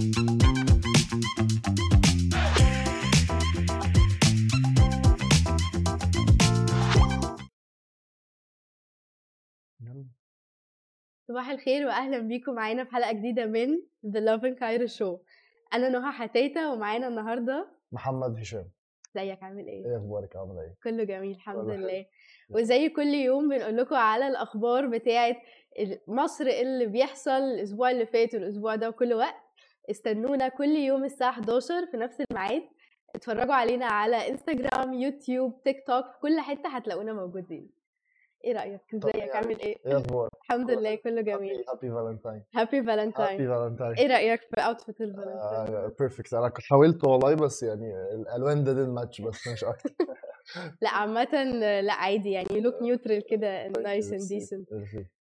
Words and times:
صباح 0.00 0.10
الخير 11.50 11.86
واهلا 11.86 12.18
بيكم 12.18 12.54
معانا 12.54 12.84
في 12.84 12.90
حلقة 12.90 13.12
جديدة 13.12 13.46
من 13.46 13.68
Love 14.06 14.40
and 14.40 14.58
Cairo 14.58 14.98
Show. 14.98 15.18
أنا 15.74 15.88
نهى 15.88 16.12
حتيتة 16.12 16.72
ومعانا 16.72 17.08
النهارده 17.08 17.68
محمد 17.92 18.38
هشام. 18.38 18.70
إزيك؟ 19.16 19.42
عامل 19.42 19.66
إيه؟ 19.66 19.86
إيه 19.86 19.96
أخبارك؟ 19.96 20.36
عامله 20.36 20.60
إيه؟ 20.60 20.74
كله 20.84 21.04
جميل 21.04 21.30
الحمد. 21.30 21.70
لله. 21.70 22.06
وزي 22.50 22.88
كل 22.88 23.14
يوم 23.14 23.48
بنقول 23.48 23.76
لكم 23.76 23.94
على 23.94 24.28
الأخبار 24.28 24.86
بتاعة 24.86 25.36
مصر 26.08 26.44
اللي 26.46 26.86
بيحصل 26.86 27.30
الأسبوع 27.30 27.90
اللي 27.90 28.06
فات 28.06 28.34
والأسبوع 28.34 28.74
ده 28.76 28.88
وكل 28.88 29.14
وقت. 29.14 29.49
استنونا 29.90 30.48
كل 30.48 30.68
يوم 30.76 31.04
الساعة 31.04 31.30
11 31.30 31.86
في 31.90 31.96
نفس 31.96 32.16
الميعاد. 32.30 32.62
اتفرجوا 33.14 33.54
علينا 33.54 33.86
على 33.86 34.28
إنستجرام 34.28 34.92
يوتيوب 34.94 35.62
تيك 35.64 35.76
توك 35.86 36.04
في 36.04 36.18
كل 36.22 36.40
حتة 36.40 36.68
هتلاقونا 36.68 37.12
موجودين. 37.12 37.70
إيه 38.44 38.52
رأيك؟ 38.52 38.80
طب 38.92 38.98
إزيك؟ 39.08 39.14
يعني 39.16 39.30
عامل 39.30 39.60
إيه؟ 39.60 39.76
إيه 39.86 39.96
أخبارك؟ 39.98 40.30
الحمد 40.44 40.70
لله 40.70 40.94
كله 40.94 41.20
جميل. 41.20 41.64
Happy 41.68 41.90
Valentine 41.90 42.42
happy 42.54 42.76
happy 42.78 42.86
Valentine 42.86 43.48
Valentine 43.48 43.94
إيه 43.96 44.06
رأيك 44.06 44.40
في 44.40 44.60
outfit 44.60 45.00
ال 45.00 45.09
Valentine 45.09 45.90
Perfect 46.00 46.34
أنا 46.34 46.52
حاولت 46.70 47.04
والله 47.04 47.34
بس 47.34 47.62
يعني 47.62 47.92
الألوان 48.14 48.64
ده 48.64 48.72
الماتش 48.72 49.20
بس 49.20 49.48
مش 49.48 49.64
أكتر. 49.64 49.90
لا 50.82 50.90
عامة 50.90 51.42
لا 51.80 51.92
عادي 51.92 52.30
يعني. 52.30 52.60
look 52.60 52.82
neutral 52.82 53.26
كده 53.26 53.68
nice 53.68 54.12
and 54.12 54.28
decent. 54.28 54.68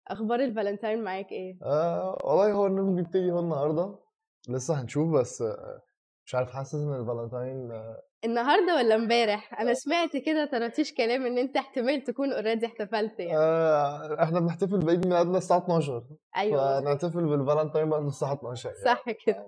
أخبار 0.09 0.41
الفالنتاين 0.41 1.03
معاك 1.05 1.33
إيه؟ 1.33 1.57
آه 1.63 2.19
والله 2.25 2.53
هو 2.53 2.67
اليوم 2.67 2.95
بيبتدي 2.97 3.31
هو 3.31 3.39
النهارده. 3.41 3.95
لسه 4.49 4.81
هنشوف 4.81 5.15
بس 5.15 5.43
آه، 5.43 5.81
مش 6.27 6.35
عارف 6.35 6.51
حاسس 6.51 6.75
إن 6.75 7.01
الفالنتاين 7.01 7.73
آه، 7.73 8.03
النهارده 8.25 8.75
ولا 8.77 8.95
امبارح؟ 8.95 9.61
أنا 9.61 9.75
سمعت 9.75 10.17
كده 10.17 10.45
طرطيش 10.45 10.95
كلام 10.95 11.27
إن 11.27 11.39
أنت 11.39 11.57
احتمال 11.57 12.05
تكون 12.05 12.33
already 12.33 12.67
احتفلت 12.67 13.21
يعني. 13.21 13.37
آه، 13.39 14.23
إحنا 14.23 14.41
بنحتفل 14.41 14.79
بعيد 14.79 15.07
ميلادنا 15.07 15.39
الساعة 15.39 15.59
12 15.59 16.03
أيوه 16.37 16.81
فنحتفل 16.81 17.27
بالفالنتاين 17.27 17.91
بعد 17.91 18.05
الساعة 18.07 18.33
12 18.33 18.71
يعني. 18.71 18.85
صح 18.85 19.05
كده. 19.27 19.47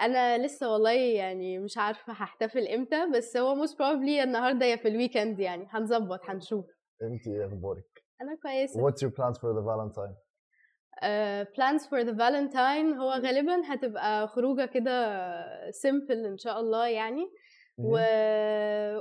أنا 0.00 0.46
لسه 0.46 0.72
والله 0.72 0.92
يعني 0.92 1.58
مش 1.58 1.78
عارفة 1.78 2.12
هحتفل 2.12 2.68
إمتى 2.68 3.06
بس 3.14 3.36
هو 3.36 3.54
most 3.54 3.78
probably 3.78 4.22
النهارده 4.22 4.66
يا 4.66 4.76
في 4.76 4.88
ال 4.88 4.94
weekend 4.94 5.40
يعني. 5.40 5.66
هنظبط 5.70 6.20
هنشوف. 6.24 6.64
انت 7.02 7.26
إيه 7.26 7.46
أخبارك؟ 7.46 8.04
أنا 8.22 8.36
كويسة. 8.42 8.80
What's 8.90 8.98
your 9.02 9.10
plans 9.10 9.38
for 9.38 9.52
the 9.54 9.62
Valentine؟ 9.62 10.27
Plans 11.56 11.86
for 11.86 12.00
the 12.00 12.14
Valentine 12.18 12.92
هو 12.92 13.10
غالبا 13.10 13.62
هتبقى 13.74 14.28
خروجة 14.28 14.66
كده 14.66 15.70
simple 15.70 16.26
إن 16.26 16.38
شاء 16.38 16.60
الله 16.60 16.86
يعني 16.88 17.30
و... 17.78 17.98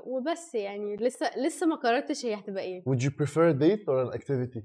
وبس 0.05 0.55
يعني 0.55 0.95
لسه 0.95 1.37
لسه 1.39 1.65
ما 1.67 1.75
قررتش 1.75 2.25
هي 2.25 2.33
هتبقى 2.35 2.63
إيه 2.63 2.81
Would 2.83 2.99
you 3.01 3.09
prefer 3.09 3.53
a 3.53 3.59
date 3.63 3.83
or 3.87 4.09
an 4.11 4.19
activity؟ 4.19 4.61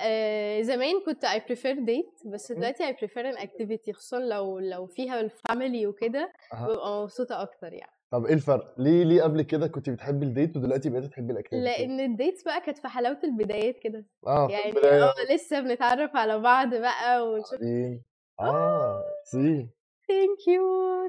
آه 0.00 0.62
زمان 0.62 0.94
كنت 1.06 1.26
I 1.26 1.38
prefer 1.50 1.76
date 1.76 2.28
بس. 2.28 2.52
دلوقتي 2.52 2.92
I 2.92 2.96
prefer 2.96 3.34
an 3.34 3.38
activity 3.40 3.90
خصوصا 3.90 4.18
لو 4.18 4.58
لو 4.58 4.86
فيها 4.86 5.20
ال 5.20 5.29
family 5.29 5.86
وكده. 5.86 6.32
ببقى 6.52 7.02
مبسوطة 7.02 7.42
أكتر 7.42 7.72
يعني 7.72 7.93
طب 8.14 8.26
إيه 8.26 8.34
الفرق؟ 8.34 8.74
ليه 8.78 9.04
ليه 9.04 9.22
قبل 9.22 9.42
كده 9.42 9.66
كنت 9.66 9.90
بتحبي 9.90 10.26
ال 10.26 10.32
date 10.32 10.56
ودلوقتي 10.56 10.90
بقيتي 10.90 11.08
تحبي 11.08 11.32
ال 11.32 11.35
activity؟ 11.35 11.64
لأن 11.64 12.00
ال 12.00 12.07
dates 12.07 12.44
بقى 12.44 12.60
كانت 12.60 12.78
في 12.78 12.88
حلاوة 12.88 13.18
البدايات 13.24 13.78
كده. 13.82 14.06
آه 14.26 14.46
في 14.46 14.52
يعني 14.52 14.68
البداية. 14.68 15.04
آه 15.04 15.12
لسه 15.34 15.60
بنتعرف 15.60 16.16
على 16.16 16.38
بعض 16.38 16.74
بقى 16.74 17.28
ونشوف. 17.28 17.52
بعدين؟ 17.52 18.02
آه. 18.40 19.02
See. 19.24 19.68
Thank 20.12 20.40
you. 20.52 20.64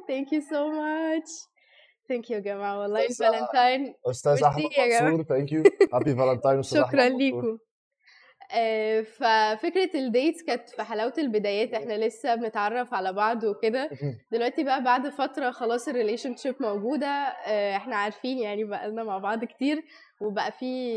Thank 0.10 0.28
you 0.34 0.42
so 0.42 0.62
much. 0.82 1.30
Thank 2.10 2.30
you 2.30 2.32
يا 2.32 2.40
جماعة. 2.40 2.80
والله 2.80 3.06
الفالنتاين. 3.06 3.94
أستاذ 4.06 4.44
احمد. 4.44 4.64
منصور. 4.64 5.24
Thank 5.24 5.52
you 5.52 5.64
happy 5.94 6.16
Valentine 6.16 6.64
شكرا. 6.64 7.10
ليكم. 7.10 7.58
آه، 8.54 9.02
ففكرة 9.02 9.90
ال 9.96 10.04
dates 10.04 10.44
كانت 10.44 10.70
في 10.70 10.84
حلاوة 10.84 11.14
البدايات 11.18 11.74
إحنا 11.74 12.06
لسه 12.08 12.36
بنتعرف 12.36 12.94
على 12.94 13.14
بعض 13.14 13.44
وكده. 13.44 13.90
دلوقتي 14.32 14.64
بقى 14.64 14.84
بعد 14.84 15.10
فترة 15.10 15.52
خلاص 15.52 15.88
ال 15.88 16.36
relationship 16.36 16.56
موجودة 16.60 17.08
آه، 17.08 17.76
إحنا 17.76 17.96
عارفين 17.96 18.38
يعني 18.38 18.64
بقى 18.64 18.90
لنا 18.90 19.04
مع 19.04 19.18
بعض 19.18 19.44
كتير 19.46 19.82
وبقى 20.22 20.52
في 20.52 20.96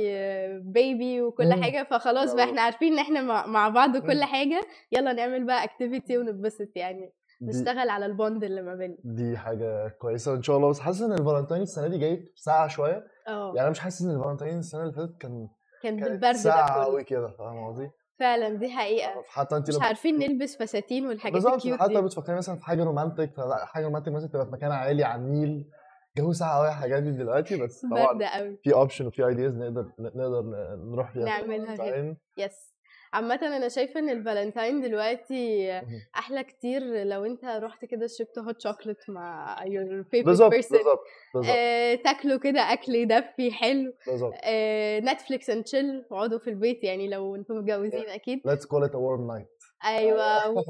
baby 0.64 1.22
وكل 1.22 1.56
مم. 1.56 1.62
حاجة 1.62 1.86
فخلاص 1.90 2.34
بقى. 2.34 2.44
إحنا 2.44 2.60
عارفين 2.62 2.92
إن 2.92 2.98
إحنا 2.98 3.22
مع- 3.46 3.68
بعض 3.68 3.96
مم. 3.96 4.06
كل 4.06 4.24
حاجة. 4.24 4.60
يلا 4.92 5.12
نعمل 5.12 5.44
بقى 5.46 5.64
activity 5.64 6.18
ونتبسط 6.18 6.68
يعني. 6.76 7.12
نشتغل 7.42 7.88
على 7.88 8.06
ال 8.06 8.14
bond 8.14 8.44
اللي 8.44 8.62
ما 8.62 8.74
بيننا. 8.74 8.96
دي 9.04 9.36
حاجة 9.38 9.88
كويسة 9.88 10.34
ان 10.34 10.42
شاء 10.42 10.56
الله. 10.56 10.68
بس 10.68 10.80
حاسس 10.80 11.02
إن 11.02 11.12
الفالنتاين 11.12 11.62
السنة 11.62 11.88
دي 11.88 11.98
جاي 11.98 12.32
ساقعة 12.36 12.68
شوية. 12.68 13.04
آه. 13.28 13.46
يعني 13.48 13.60
أنا 13.60 13.70
مش 13.70 13.80
حاسس 13.80 14.02
إن 14.02 14.16
الفالنتاين 14.16 14.58
السنة 14.58 14.80
اللي 14.82 14.92
فاتت 14.92 15.16
كان 15.20 15.48
كان 15.82 16.00
كانت 16.00 16.10
بالبرد 16.10 16.32
ساقعة 16.36 16.84
قوي 16.84 17.04
كده 17.04 17.28
فاهم 17.38 17.66
قصدي؟ 17.68 17.90
فعلا 18.18 18.48
دي 18.54 18.70
حقيقة. 18.70 19.22
حتى 19.28 19.56
انت 19.56 19.68
مش 19.68 19.74
لو 19.74 19.80
عارفين 19.80 20.18
نلبس 20.18 20.56
فساتين 20.56 21.06
والحاجات 21.06 21.46
ال 21.46 21.53
cute 21.53 21.80
حتى 21.80 21.92
لو 21.92 22.02
بتفكري 22.02 22.36
مثلا 22.36 22.56
في 22.56 22.64
حاجة 22.64 22.84
romantic 22.84 23.32
حاجة 23.64 23.84
romantic 23.84 24.12
مثلا 24.12 24.28
تبقى 24.28 24.46
في 24.46 24.52
مكان 24.52 24.72
عالي 24.72 25.04
على 25.04 25.22
النيل 25.22 25.70
جو 26.16 26.32
ساقعة 26.32 26.58
قوي 26.58 26.68
الحاجات 26.68 27.02
دي 27.02 27.10
دلوقتي 27.10 27.62
بس 27.62 27.82
طبعا 27.90 28.56
في 28.62 28.72
option 28.74 29.06
وفي 29.06 29.26
ideas 29.26 29.54
نقدر 29.56 29.92
نقدر 29.98 30.42
نروح 30.76 31.12
فيها 31.12 31.40
في 31.40 31.46
نعملها. 31.46 32.16
Yes 32.38 32.74
عامة 33.12 33.38
أنا 33.42 33.68
شايفة 33.68 34.00
إن 34.00 34.08
الفالنتاين 34.10 34.80
دلوقتي. 34.80 35.70
أحلى 36.16 36.44
كتير 36.44 36.82
لو 37.04 37.24
أنت 37.24 37.44
رحت 37.44 37.84
كده 37.84 38.06
شربت 38.06 38.38
hot 38.38 38.60
chocolate 38.60 39.10
مع 39.10 39.56
بالظبط 40.12 40.50
بالظبط 40.50 41.00
آه، 41.50 41.94
تاكلوا 41.94 42.38
كده 42.38 42.60
أكل 42.72 42.94
يدفي 42.94 43.50
حلو. 43.52 43.92
بالظبط. 44.06 44.34
آه، 44.44 45.00
Netflix 45.00 45.50
and 45.50 45.64
chill 45.64 46.04
اقعدوا 46.10 46.38
في 46.38 46.50
البيت 46.50 46.84
يعني 46.84 47.08
لو 47.08 47.36
أنتم 47.36 47.54
متجوزين 47.54 48.08
أكيد. 48.08 48.38
Let's 48.48 48.62
call 48.64 48.84
it 48.88 48.92
a 48.92 48.98
warm 48.98 49.26
night. 49.36 49.58
و- 50.12 50.62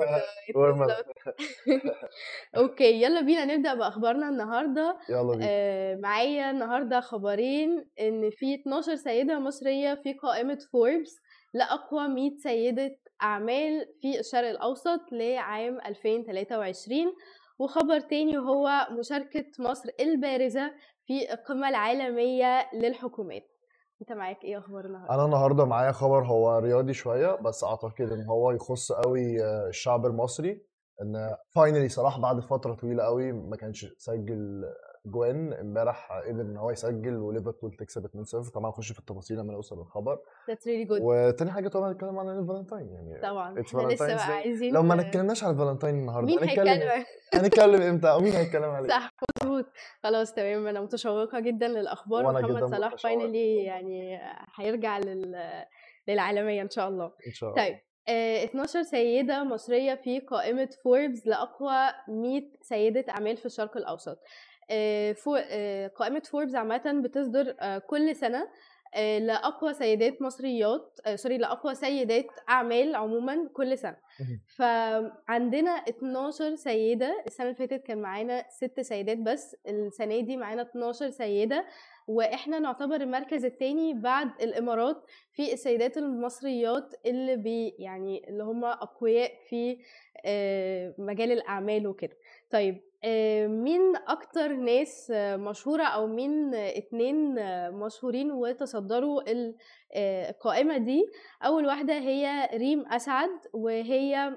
warm 0.54 0.78
أوكي 2.56 3.02
يلا 3.02 3.20
بينا 3.20 3.44
نبدأ 3.44 3.74
بأخبارنا 3.74 4.28
النهاردة. 4.28 4.98
يلا 5.10 5.32
بينا. 5.32 5.46
آه، 5.48 5.94
معايا 5.96 6.50
النهارده 6.50 7.00
خبرين 7.00 7.84
إن 8.00 8.30
في 8.30 8.54
12 8.54 8.94
سيدة 8.96 9.38
مصرية 9.38 9.94
في 9.94 10.12
قائمة 10.12 10.58
فوربس 10.72 11.16
لأقوى 11.54 12.08
100 12.08 12.36
سيدة 12.36 12.96
أعمال 13.22 13.86
في 14.00 14.20
الشرق 14.20 14.48
الأوسط 14.48 15.00
لعام 15.12 15.78
2023 15.86 17.12
وخبر 17.58 18.00
تاني 18.00 18.38
وهو 18.38 18.86
مشاركة 18.98 19.44
مصر 19.58 19.88
البارزة 20.00 20.72
في 21.06 21.32
القمة 21.32 21.68
العالمية 21.68 22.70
للحكومات. 22.74 23.42
أنت 24.00 24.12
معاك 24.12 24.44
إيه 24.44 24.58
أخبار 24.58 24.84
النهارده؟ 24.84 25.14
أنا 25.14 25.24
النهارده 25.24 25.64
معايا 25.64 25.92
خبر 25.92 26.24
هو 26.24 26.58
رياضي 26.58 26.92
شوية 26.92 27.34
بس 27.34 27.64
أعتقد 27.64 28.12
إن 28.12 28.24
هو 28.26 28.50
يخص 28.50 28.92
قوي 28.92 29.42
آه، 29.44 29.68
الشعب 29.68 30.06
المصري. 30.06 30.68
إن 31.02 31.36
finally 31.54 31.88
صلاح 31.88 32.18
بعد 32.18 32.40
فترة 32.40 32.74
طويلة 32.74 33.02
قوي 33.04 33.32
ما 33.32 33.56
كانش 33.56 33.86
سجل 33.98 34.64
جوان 35.06 35.52
امبارح 35.52 36.12
قدر 36.12 36.40
إن 36.40 36.56
هو 36.56 36.70
يسجل 36.70 37.16
وليفربول 37.16 37.72
تكسب 37.72 38.06
2-0 38.06 38.50
طبعا 38.54 38.68
نخش 38.70 38.92
في 38.92 38.98
التفاصيل 38.98 39.38
لما 39.38 39.52
نوصل 39.52 39.78
للخبر. 39.78 40.16
That's 40.50 40.64
really 40.64 40.88
good. 40.90 41.00
وتاني 41.02 41.50
حاجة 41.50 41.68
طبعا 41.68 41.92
نتكلم 41.92 42.18
عن 42.18 42.28
الفالنتاين 42.38 42.88
يعني 42.92 43.20
طبعا. 43.22 43.60
إحنا 43.60 43.82
لسه 43.82 44.06
بقى. 44.06 44.24
عايزين 44.32 44.74
لو 44.74 44.82
ما 44.82 45.00
اتكلمناش 45.00 45.44
عن 45.44 45.50
الفالنتاين 45.52 45.94
النهارده 45.94 46.26
مين 46.26 46.38
هنتكلم 46.38 46.68
هيتكلم؟ 46.68 47.04
هنتكلم 47.34 47.82
إمتى؟ 47.82 48.10
أو 48.10 48.20
مين 48.20 48.32
هيتكلم 48.32 48.70
عليه؟ 48.70 48.88
صح 48.88 49.10
مظبوط. 49.42 49.64
خلاص 50.02 50.32
تمام. 50.34 50.66
أنا 50.66 50.80
متشوقة 50.80 51.40
جدا 51.40 51.68
للأخبار 51.68 52.26
وأنا 52.26 52.40
محمد 52.40 52.56
جداً 52.56 52.66
صلاح. 52.66 52.96
finally 52.96 53.64
يعني 53.64 54.18
هيرجع 54.56 54.98
لل 54.98 55.36
للعالمية 56.08 56.62
إن 56.62 56.70
شاء 56.70 56.88
الله. 56.88 57.12
إن 57.26 57.32
شاء 57.32 57.50
الله. 57.50 57.64
طيب 57.64 57.78
آه، 58.08 58.44
12 58.44 58.82
سيدة 58.82 59.44
مصرية 59.44 59.94
في 59.94 60.20
قائمة 60.20 60.68
فوربس 60.84 61.26
لأقوى 61.26 61.76
100 62.08 62.42
سيدة 62.62 63.04
أعمال 63.10 63.36
في 63.36 63.46
الشرق 63.46 63.76
الأوسط. 63.76 64.08
آه، 64.08 64.12
آه، 64.12 64.47
قائمة 65.96 66.20
فوربس 66.20 66.54
عامة 66.54 67.00
بتصدر 67.04 67.54
آه، 67.60 67.78
كل 67.78 68.16
سنة 68.16 68.48
آه، 68.94 69.18
لأقوى 69.18 69.74
سيدات 69.74 70.22
مصريات 70.22 71.00
آه، 71.06 71.16
sorry 71.16 71.38
لأقوى 71.38 71.74
سيدات 71.74 72.26
أعمال 72.48 72.94
عموما 72.94 73.48
كل 73.54 73.78
سنة. 73.78 73.96
فعندنا 74.56 75.70
12 75.70 76.54
سيدة. 76.54 77.22
السنة 77.26 77.46
اللي 77.46 77.58
فاتت 77.58 77.82
كان 77.86 77.98
معانا 78.02 78.44
ست 78.50 78.80
سيدات 78.80 79.18
بس. 79.18 79.56
السنة 79.68 80.20
دي 80.20 80.36
معانا 80.36 80.62
12 80.62 81.10
سيدة. 81.10 81.64
وإحنا 82.06 82.58
نعتبر 82.58 82.96
المركز 82.96 83.44
الثاني 83.44 83.94
بعد 83.94 84.28
الإمارات 84.42 85.04
في 85.32 85.52
السيدات 85.52 85.96
المصريات 85.96 86.94
اللي 87.06 87.36
بي 87.36 87.68
يعني 87.78 88.28
اللي 88.28 88.42
هم 88.44 88.64
أقوياء 88.64 89.32
في 89.48 89.78
آه، 90.24 90.94
مجال 90.98 91.32
الأعمال 91.32 91.86
وكده. 91.86 92.16
طيب 92.50 92.74
آه، 92.74 92.87
مين 93.46 93.96
أكتر 94.08 94.52
ناس 94.52 95.10
آه، 95.14 95.36
مشهورة 95.36 95.82
أو 95.84 96.06
مين 96.06 96.54
آه، 96.54 96.78
اتنين 96.78 97.38
آه، 97.38 97.70
مشهورين 97.70 98.30
وتصدروا 98.32 99.22
آه، 99.94 100.30
القائمة 100.30 100.78
دي؟ 100.78 101.02
أول 101.44 101.66
واحدة 101.66 101.94
هي 101.94 102.48
ريم 102.54 102.86
أسعد 102.86 103.30
وهي 103.52 104.36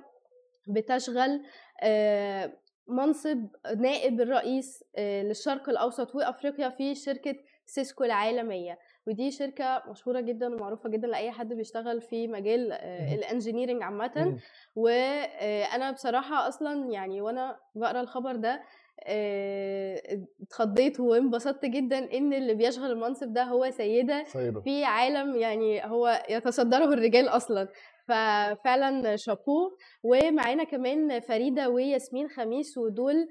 بتشغل 0.67 1.43
آه، 1.83 2.53
منصب 2.87 3.47
نائب 3.77 4.21
الرئيس 4.21 4.83
آه، 4.95 5.23
للشرق 5.23 5.69
الأوسط 5.69 6.15
وأفريقيا 6.15 6.69
في 6.69 6.95
شركة 6.95 7.35
سيسكو 7.65 8.03
العالمية. 8.03 8.79
ودي 9.11 9.31
شركة 9.31 9.83
مشهورة 9.87 10.19
جدا 10.21 10.47
ومعروفة 10.55 10.89
جدا 10.89 11.07
لأي 11.07 11.31
حد 11.31 11.53
بيشتغل 11.53 12.01
في 12.01 12.27
مجال 12.27 12.69
مهم. 12.69 13.13
ال 13.17 13.23
engineering 13.23 13.83
عامة. 13.83 14.37
وأنا 14.75 15.91
بصراحة 15.91 16.47
أصلا 16.47 16.91
يعني 16.91 17.21
وأنا 17.21 17.57
بقرأ 17.75 18.01
الخبر 18.01 18.35
ده 18.35 18.61
آه، 19.05 20.01
اتخضيت 20.41 20.99
وانبسطت 20.99 21.65
جدا 21.65 21.97
إن 22.17 22.33
اللي 22.33 22.53
بيشغل 22.53 22.91
المنصب 22.91 23.33
ده 23.33 23.43
هو 23.43 23.69
سيدة 23.71 24.23
سيدة 24.23 24.61
في 24.61 24.83
عالم 24.83 25.35
يعني 25.35 25.85
هو 25.85 26.23
يتصدره 26.29 26.93
الرجال 26.93 27.27
أصلا 27.27 27.67
ففعلا 28.07 29.15
شابوه 29.15 29.77
ومعانا 30.03 30.63
كمان 30.63 31.19
فريدة 31.19 31.69
وياسمين 31.69 32.27
خميس 32.29 32.77
ودول 32.77 33.27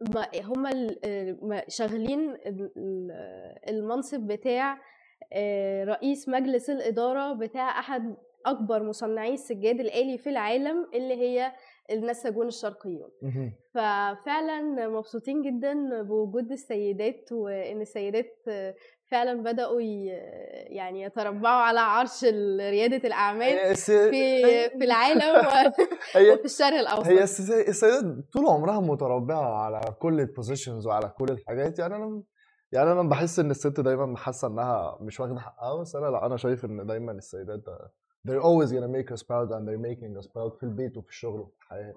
ما- 0.00 0.28
هما 0.44 0.70
آه، 1.04 1.64
شغالين 1.68 2.30
ال- 2.30 2.72
المنصب 3.68 4.20
بتاع 4.20 4.78
آه، 5.32 5.84
رئيس 5.84 6.28
مجلس 6.28 6.70
الإدارة 6.70 7.32
بتاع 7.32 7.78
أحد 7.80 8.16
أكبر 8.46 8.82
مصنعي 8.82 9.32
السجاد 9.34 9.80
الآلي 9.80 10.18
في 10.18 10.30
العالم 10.30 10.86
اللي 10.94 11.14
هي 11.14 11.52
النساجون 11.90 12.46
الشرقيون. 12.46 13.10
ففعلا 13.74 14.88
مبسوطين 14.88 15.42
جدا 15.42 16.02
بوجود 16.02 16.52
السيدات 16.52 17.32
وإن 17.32 17.80
السيدات 17.80 18.34
فعلا 19.10 19.42
بدأوا 19.42 19.80
ي- 19.80 20.06
يعني 20.76 21.02
يتربعوا 21.02 21.62
على 21.62 21.80
عرش 21.80 22.24
ال- 22.24 22.70
ريادة 22.70 23.08
الأعمال 23.08 23.42
هي 23.42 23.70
الس- 23.70 23.90
في 23.90 24.42
في 24.70 24.84
العالم 24.84 25.20
وفي 26.32 26.44
الشرق 26.44 26.78
الأوسط. 26.78 27.06
هي 27.06 27.22
الس- 27.22 27.50
السيدات 27.50 28.04
طول 28.32 28.46
عمرها 28.46 28.80
متربعة 28.80 29.54
على 29.64 29.80
كل 29.98 30.20
ال 30.20 30.27
positions 30.27 30.86
وعلى 30.86 31.08
كل 31.18 31.28
الحاجات. 31.30 31.78
يعني 31.78 31.96
أنا 31.96 32.22
يعني 32.72 32.92
أنا 32.92 33.02
بحس 33.02 33.38
إن 33.38 33.50
الست 33.50 33.80
دايما 33.80 34.16
حاسة 34.16 34.48
إنها 34.48 34.98
مش 35.00 35.20
واخدة 35.20 35.40
حقها 35.40 35.80
بس 35.80 35.96
أنا 35.96 36.06
لأ 36.06 36.26
أنا 36.26 36.36
شايف 36.36 36.64
إن 36.64 36.86
دايما 36.86 37.12
السيدات 37.12 37.60
they're 38.28 38.42
always 38.42 38.70
gonna 38.72 38.88
make 38.98 39.10
us 39.16 39.22
proud 39.22 39.48
and 39.52 39.62
they're 39.68 39.86
making 39.90 40.20
us 40.22 40.26
proud 40.26 40.56
في 40.58 40.62
البيت 40.62 40.96
وفي 40.96 41.08
الشغل 41.08 41.40
وفي 41.40 41.54
الحياة. 41.62 41.94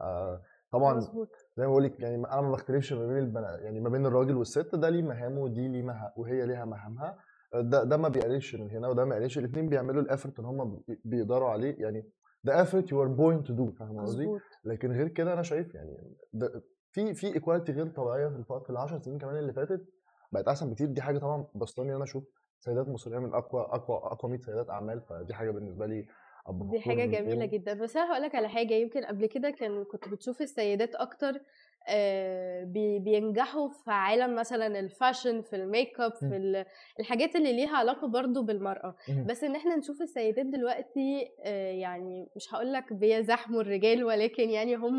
آه 0.00 0.42
طبعا 0.72 0.94
مظبوط. 0.94 1.28
زي 1.56 1.64
ما 1.64 1.70
بقول 1.70 1.84
لك 1.84 2.00
يعني 2.00 2.14
أنا 2.16 2.40
ما 2.40 2.50
بختلفش 2.50 2.92
ما 2.92 3.06
بين 3.06 3.18
البنا 3.18 3.58
يعني 3.58 3.80
ما 3.80 3.88
بين 3.88 4.06
الراجل 4.06 4.36
والست 4.36 4.74
ده 4.74 4.88
ليه 4.88 5.02
مهامه 5.02 5.40
ودي 5.40 5.68
ليه 5.68 5.82
مهامها 5.82 6.12
وهي 6.16 6.46
ليها 6.46 6.64
مهامها. 6.64 7.16
ده 7.54 7.84
ده 7.84 7.96
ما 7.96 8.08
بيقللش 8.08 8.54
من 8.54 8.70
هنا 8.70 8.88
وده 8.88 9.04
ما 9.04 9.10
بيقللش 9.14 9.38
الاثنين 9.38 9.68
بيعملوا 9.68 10.02
ال 10.02 10.07
effort 10.07 10.38
إن 10.38 10.44
هم 10.44 10.82
بيقدروا 11.04 11.48
عليه. 11.48 11.76
يعني 11.78 12.10
ده 12.44 12.64
effort 12.64 12.84
you 12.84 12.96
are 13.04 13.16
born 13.18 13.46
to 13.48 13.52
do 13.52 13.78
فاهم 13.78 14.00
قصدي؟ 14.00 14.26
لكن 14.64 14.92
غير 14.92 15.08
كده 15.08 15.32
أنا 15.32 15.42
شايف 15.42 15.74
يعني 15.74 16.16
ده 16.32 16.62
في 16.92 17.14
في 17.14 17.34
equality 17.34 17.72
غير 17.72 17.86
طبيعية 17.88 18.28
في 18.28 18.36
الفترة 18.36 18.58
في 18.64 18.70
ال 18.70 18.76
10 18.76 18.98
سنين 18.98 19.18
كمان 19.18 19.36
اللي 19.36 19.52
فاتت 19.52 19.84
بقت 20.32 20.48
أحسن 20.48 20.70
بكتير. 20.70 20.86
دي 20.86 21.02
حاجة 21.02 21.18
طبعا 21.18 21.46
بسطاني 21.54 21.90
إن 21.90 21.94
أنا 21.94 22.04
أشوف 22.04 22.24
سيدات 22.60 22.88
مصريه 22.88 23.18
من 23.18 23.34
أقوى 23.34 23.62
أقوى 23.62 23.96
أقوى 23.96 24.30
100 24.30 24.40
سيدات 24.40 24.70
أعمال 24.70 25.00
فدي 25.00 25.34
حاجة 25.34 25.50
بالنسبة 25.50 25.86
لي 25.86 26.06
دي 26.52 26.78
جميلة 27.18 27.34
بيهم. 27.46 27.50
جدا 27.50 27.74
بس 27.74 27.96
أنا 27.96 28.12
هقول 28.12 28.22
لك 28.22 28.34
على 28.34 28.48
حاجة 28.48 28.74
يمكن 28.74 29.04
قبل 29.04 29.26
كده 29.26 29.50
كان 29.50 29.84
كنت 29.84 30.08
بتشوف 30.08 30.40
السيدات 30.42 30.94
أكتر 30.94 31.40
آه، 31.88 32.64
بي- 32.64 32.98
بينجحوا 32.98 33.68
في 33.68 33.90
عالم 33.90 34.34
مثلا 34.34 34.80
ال 34.80 34.88
fashion 34.88 35.42
في 35.42 35.56
الميك 35.56 36.00
اب. 36.00 36.12
في 36.14 36.24
ال- 36.36 36.64
الحاجات 37.00 37.36
اللي 37.36 37.52
ليها 37.52 37.76
علاقة 37.76 38.08
برضو 38.08 38.42
بالمرأة 38.42 38.94
مهم. 39.08 39.26
بس 39.26 39.44
إن 39.44 39.56
إحنا 39.56 39.76
نشوف 39.76 40.02
السيدات 40.02 40.46
دلوقتي 40.46 41.28
آه، 41.44 41.72
يعني 41.72 42.28
مش 42.36 42.54
هقول 42.54 42.72
لك 42.72 42.92
بيزاحموا 42.92 43.60
الرجال 43.62 44.04
ولكن 44.04 44.50
يعني 44.50 44.74
هم 44.76 44.98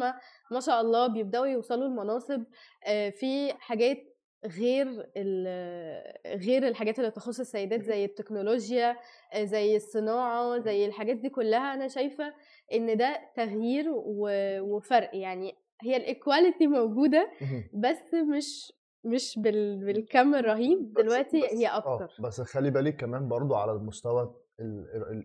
ما 0.51 0.59
شاء 0.59 0.81
الله 0.81 1.07
بيبدأوا 1.07 1.45
يوصلوا 1.45 1.88
لمناصب 1.88 2.44
آه، 2.88 3.09
في 3.09 3.53
حاجات 3.53 3.98
غير 4.45 5.09
ال- 5.17 6.39
غير 6.39 6.67
الحاجات 6.67 6.99
اللي 6.99 7.11
تخص 7.11 7.39
السيدات 7.39 7.81
زي 7.83 8.05
التكنولوجيا 8.05 8.95
آه، 9.33 9.43
زي 9.43 9.75
الصناعة 9.75 10.59
زي 10.59 10.85
الحاجات 10.85 11.17
دي 11.17 11.29
كلها 11.29 11.73
أنا 11.73 11.88
شايفة 11.88 12.33
إن 12.73 12.97
ده 12.97 13.17
تغيير 13.35 13.85
وفرق. 14.61 15.15
يعني 15.15 15.53
هي 15.81 15.97
الايكواليتي 15.97 16.67
موجودة 16.67 17.31
مهم. 17.41 17.63
بس 17.73 18.13
مش 18.38 18.73
مش 19.03 19.39
بال... 19.39 19.85
بالكم 19.85 20.35
الرهيب. 20.35 20.93
دلوقتي 20.93 21.41
بس 21.41 21.53
هي 21.53 21.67
آه 21.67 21.77
أكتر. 21.77 22.15
بس 22.23 22.41
خلي 22.41 22.69
بالك 22.71 22.95
كمان 22.95 23.27
برضو 23.27 23.55
على 23.55 23.71
المستوى 23.71 24.35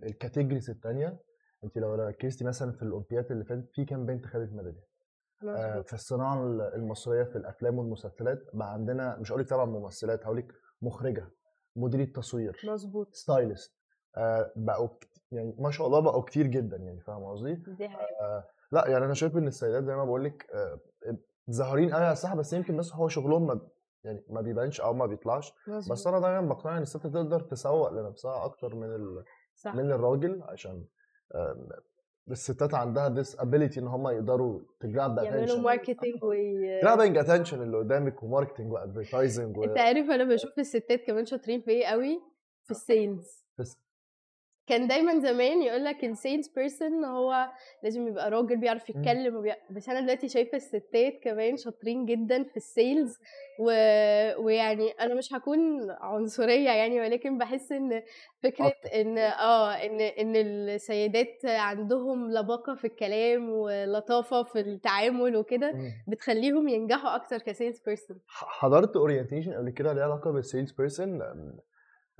ال 0.03 0.09
categories 0.09 0.71
التانية. 0.71 1.19
انت 1.65 1.79
لو 1.79 1.95
ركزتي 1.95 2.45
مثلا 2.45 2.73
في 2.73 2.83
الأولمبياد 2.83 3.33
اللي 3.33 3.45
فاتت 3.45 3.69
في 3.73 3.85
كام 3.85 4.07
بنت 4.07 4.27
خدت 4.27 4.53
ميدالية؟ 4.53 4.81
آه، 4.81 4.96
في 5.83 5.93
الصناعة 5.93 6.45
المصرية 6.75 7.23
في 7.25 7.37
الأفلام 7.37 7.79
والمسلسلات 7.79 8.43
بقى 8.55 8.73
عندنا 8.73 9.17
مش 9.19 9.31
هقول 9.33 9.43
لك 9.43 9.49
طبعا 9.49 9.65
ممثلات 9.65 10.25
هقول 10.25 10.39
لك 10.39 10.53
مخرجة 10.83 11.29
مديرة 11.77 12.05
تصوير 12.05 12.61
مظبوط. 12.69 13.15
stylist 13.15 13.77
آه 14.17 14.53
بقوا 14.57 14.89
يعني 15.33 15.55
ما 15.59 15.71
شاء 15.71 15.87
الله 15.87 16.01
بقوا 16.01 16.23
كتير 16.23 16.47
جدا 16.47 16.77
يعني 16.77 17.01
فاهم 17.01 17.25
قصدي؟ 17.25 17.55
دي 17.55 17.89
حقيقة. 17.89 18.17
آه 18.21 18.45
لا 18.73 18.89
يعني 18.89 19.05
أنا 19.05 19.15
شايف 19.15 19.37
إن 19.37 19.47
السيدات 19.47 19.85
زي 19.85 19.97
ما 19.97 20.05
بقول 20.05 20.25
لك 20.25 20.47
آه 20.55 20.81
ظاهرين 21.51 21.95
قوي 21.95 22.05
على 22.05 22.13
الساحة 22.13 22.37
بس 22.37 22.53
يمكن 22.53 22.77
بس 22.77 22.93
هو 22.95 23.09
شغلهم 23.09 23.47
ما 23.47 23.61
يعني 24.05 24.25
ما 24.29 24.41
بيبانش 24.41 24.81
أو 24.81 24.93
ما 24.93 25.07
بيطلعش. 25.07 25.53
بس 25.69 25.91
مظبوط. 25.91 26.07
أنا 26.07 26.21
دايما 26.21 26.49
بقتنع 26.55 26.77
إن 26.77 26.83
الست 26.83 27.07
تقدر 27.07 27.41
تسوق 27.41 27.93
لنفسها 27.93 28.45
أكتر 28.45 28.75
من 28.75 28.95
ال... 28.95 29.25
صح. 29.55 29.75
من 29.75 29.91
الراجل 29.93 30.43
عشان 30.43 30.85
آه 31.35 31.69
الستات 32.31 32.75
عندها 32.75 33.15
this 33.23 33.37
ability 33.37 33.79
إن 33.79 33.87
هم 33.87 34.09
يقدروا 34.09 34.61
ت 34.81 34.88
grab 34.88 35.19
يعملوا 35.19 35.47
attention. 35.47 35.61
marketing 35.61 36.25
وي... 36.25 36.81
grabbing 36.83 37.19
attention 37.19 37.63
اللي 37.63 37.77
قدامك 37.79 38.23
و 38.23 38.28
marketing 38.28 38.73
و 38.73 38.80
advertising 38.80 39.57
و... 39.57 39.65
أنت 39.65 39.79
عارف 39.79 40.11
أنا 40.11 40.25
بشوف 40.25 40.59
الستات 40.59 41.01
كمان 41.07 41.27
شاطرين 41.27 41.61
في 41.61 41.71
إيه 41.71 41.87
قوي؟ 41.87 42.21
في 42.65 42.71
ال 42.71 42.83
sales 42.83 43.46
كان 44.67 44.89
دايما 44.89 45.19
زمان 45.21 45.63
يقول 45.63 45.85
لك 45.85 46.05
ال 46.05 46.49
salesperson 46.49 47.05
هو 47.05 47.47
لازم 47.83 48.09
يبقى 48.09 48.31
راجل 48.31 48.57
بيعرف. 48.57 48.91
يتكلم 48.91 49.37
وبي... 49.37 49.53
بس 49.71 49.89
أنا 49.89 50.01
دلوقتي 50.01 50.29
شايفة 50.29 50.57
الستات 50.57 51.21
كمان 51.23 51.57
شاطرين 51.57 52.05
جدا 52.07 52.43
في 52.45 52.57
ال 52.57 52.67
sales 52.67 53.19
و... 53.61 53.65
ويعني 54.45 54.91
أنا 54.91 55.15
مش 55.15 55.33
هكون 55.35 55.91
عنصرية 55.91 56.71
يعني 56.71 57.01
ولكن 57.01 57.39
بحس 57.39 57.73
إن 57.73 58.03
فكرة. 58.43 58.67
إن 58.95 59.19
آه 59.19 59.71
إن 59.73 60.01
إن 60.01 60.37
السيدات 60.37 61.45
عندهم 61.45 62.31
لباقة 62.31 62.75
في 62.75 62.87
الكلام 62.87 63.51
ولطافة 63.51 64.43
في 64.43 64.61
التعامل 64.61 65.37
وكده. 65.37 65.75
بتخليهم 66.09 66.69
ينجحوا 66.69 67.15
أكتر 67.17 67.39
ك 67.39 67.81
salesperson 67.87 68.17
حضرت 68.27 68.97
orientation 68.97 69.53
قبل 69.55 69.71
كده 69.71 69.93
ليه 69.93 70.03
علاقة 70.03 70.31
بال 70.31 70.73
salesperson 70.73 71.23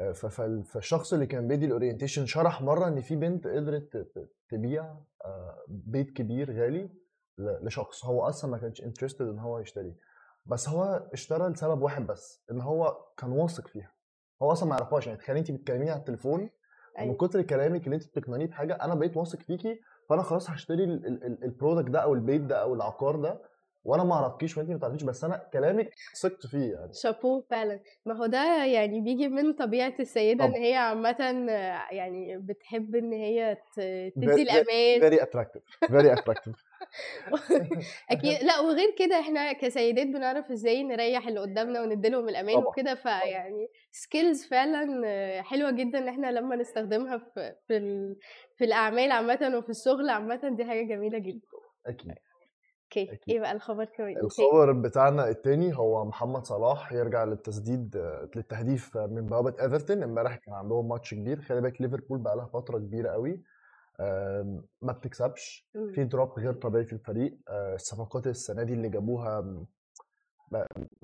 فالشخص 0.03 1.13
اللي 1.13 1.27
كان 1.27 1.49
بيدي 1.49 1.67
ال 1.67 1.72
orientation 1.72 2.27
شرح 2.27 2.63
مرة 2.63 2.89
إن 2.89 3.01
في 3.01 3.17
بنت 3.17 3.47
قدرت 3.47 4.09
تبيع 4.49 4.97
آه، 5.25 5.65
بيت 5.69 6.11
كبير 6.11 6.61
غالي 6.63 6.91
لشخص. 7.39 8.05
هو 8.05 8.23
أصلا 8.29 8.51
ما 8.51 8.59
كانش 8.59 8.83
interested 8.83 9.27
إن 9.29 9.39
هو 9.39 9.59
يشتري. 9.59 9.95
بس 10.47 10.69
هو 10.69 11.09
اشترى 11.13 11.49
لسبب 11.49 11.83
واحد 11.83 12.07
بس 12.07 12.43
إن 12.51 12.61
هو 12.61 12.97
كان 13.17 13.33
واثق 13.33 13.69
فيها. 13.69 13.93
هو 14.43 14.53
أصلا 14.53 14.69
ما 14.69 14.77
يعرفهاش. 14.77 15.07
يعني 15.07 15.19
تخيلي 15.19 15.39
انت 15.39 15.51
بتكلميني 15.51 15.91
على 15.91 16.01
التليفون 16.01 16.41
ومن 16.41 16.51
أيوة. 16.99 17.15
كتر 17.17 17.43
كلامك 17.43 17.85
اللي 17.85 17.97
انت 17.97 18.07
بتقنعيني 18.07 18.47
بحاجة 18.47 18.75
أنا 18.75 18.95
بقيت 18.95 19.17
واثق 19.17 19.39
فيكي 19.39 19.81
فأنا 20.09 20.23
خلاص 20.23 20.51
هشتري 20.51 20.85
ال- 20.85 21.07
ال- 21.07 21.25
ال- 21.25 21.45
product 21.45 21.91
ده 21.91 21.99
أو 21.99 22.15
البيت 22.15 22.41
ده 22.41 22.63
أو 22.63 22.75
العقار 22.75 23.17
ده. 23.17 23.43
وأنا 23.87 24.05
ما 24.05 24.15
اعرفكيش 24.15 24.57
وانت 24.59 24.71
ما 24.71 24.79
تعرفيش 24.79 25.03
بس 25.03 25.25
أنا 25.25 25.37
كلامك 25.53 25.91
ثقت 26.23 26.47
فيه 26.47 26.73
يعني. 26.73 26.93
شابوه 26.93 27.45
فعلا. 27.51 27.81
ما 28.07 28.15
هو 28.17 28.27
ده 28.27 28.65
يعني 28.65 29.01
بيجي 29.01 29.29
من 29.29 29.53
طبيعة 29.53 29.95
السيدة 30.01 30.45
إن 30.45 30.51
طبعا. 30.51 30.63
هي 30.63 30.75
عامة 30.75 31.17
يعني 31.91 32.39
بتحب 32.39 32.95
إن 32.97 33.13
هي 33.13 33.57
تدي 33.77 34.43
الأمان. 34.43 35.01
very 35.11 35.23
attractive 35.23 35.89
very 35.91 36.19
attractive. 36.19 36.57
أكيد. 38.11 38.43
لا 38.43 38.61
وغير 38.61 38.95
كده 38.99 39.21
إحنا 39.21 39.53
كسيدات 39.53 40.07
بنعرف 40.07 40.51
إزاي 40.51 40.83
نريح 40.83 41.29
اللي 41.29 41.41
قدامنا 41.41 41.81
ونديلهم 41.81 42.29
الأمان 42.29 42.57
وكده 42.57 42.95
فيعني 42.95 43.69
skills 43.91 44.47
فعلا 44.47 45.43
حلوة 45.43 45.71
جدا 45.71 45.99
إن 45.99 46.09
إحنا 46.09 46.33
لما 46.33 46.57
نستخدمها 46.57 47.19
في 47.19 47.55
في, 47.69 47.79
في 48.57 48.65
الأعمال 48.65 49.11
عامة 49.13 49.53
وفي 49.59 49.71
الشغل 49.71 50.09
عامة 50.09 50.41
دي 50.57 50.65
حاجة 50.65 50.83
جميلة 50.83 51.19
جدا. 51.19 51.41
أكيد. 51.87 52.15
okay 53.01 53.13
أكيد. 53.13 53.35
إيه 53.35 53.41
بقى 53.41 53.53
الخبر 53.53 53.85
تاني 53.85 54.21
الخبر 54.21 54.73
بتاعنا 54.73 55.29
التاني 55.29 55.77
هو 55.77 56.05
محمد 56.05 56.45
صلاح 56.47 56.93
يرجع 56.93 57.25
للتسديد 57.25 57.97
للتهديف 58.37 58.97
من 58.97 59.27
بوابة 59.27 59.63
إيفرتون. 59.63 60.03
امبارح 60.03 60.37
كان 60.37 60.55
عندهم 60.55 60.89
ماتش 60.89 61.15
كبير. 61.15 61.41
خلي 61.41 61.61
بالك 61.61 61.81
ليفربول 61.81 62.19
بقى 62.19 62.37
لها 62.37 62.47
فترة 62.47 62.79
كبيرة 62.79 63.11
قوي. 63.11 63.43
ما 64.83 64.93
بتكسبش. 64.93 65.69
في 65.95 66.05
drop 66.05 66.39
غير 66.39 66.53
طبيعي 66.53 66.85
في 66.85 66.93
الفريق. 66.93 67.39
آه، 67.49 67.75
الصفقات 67.75 68.27
السنة 68.27 68.63
دي 68.63 68.73
اللي 68.73 68.89
جابوها 68.89 69.65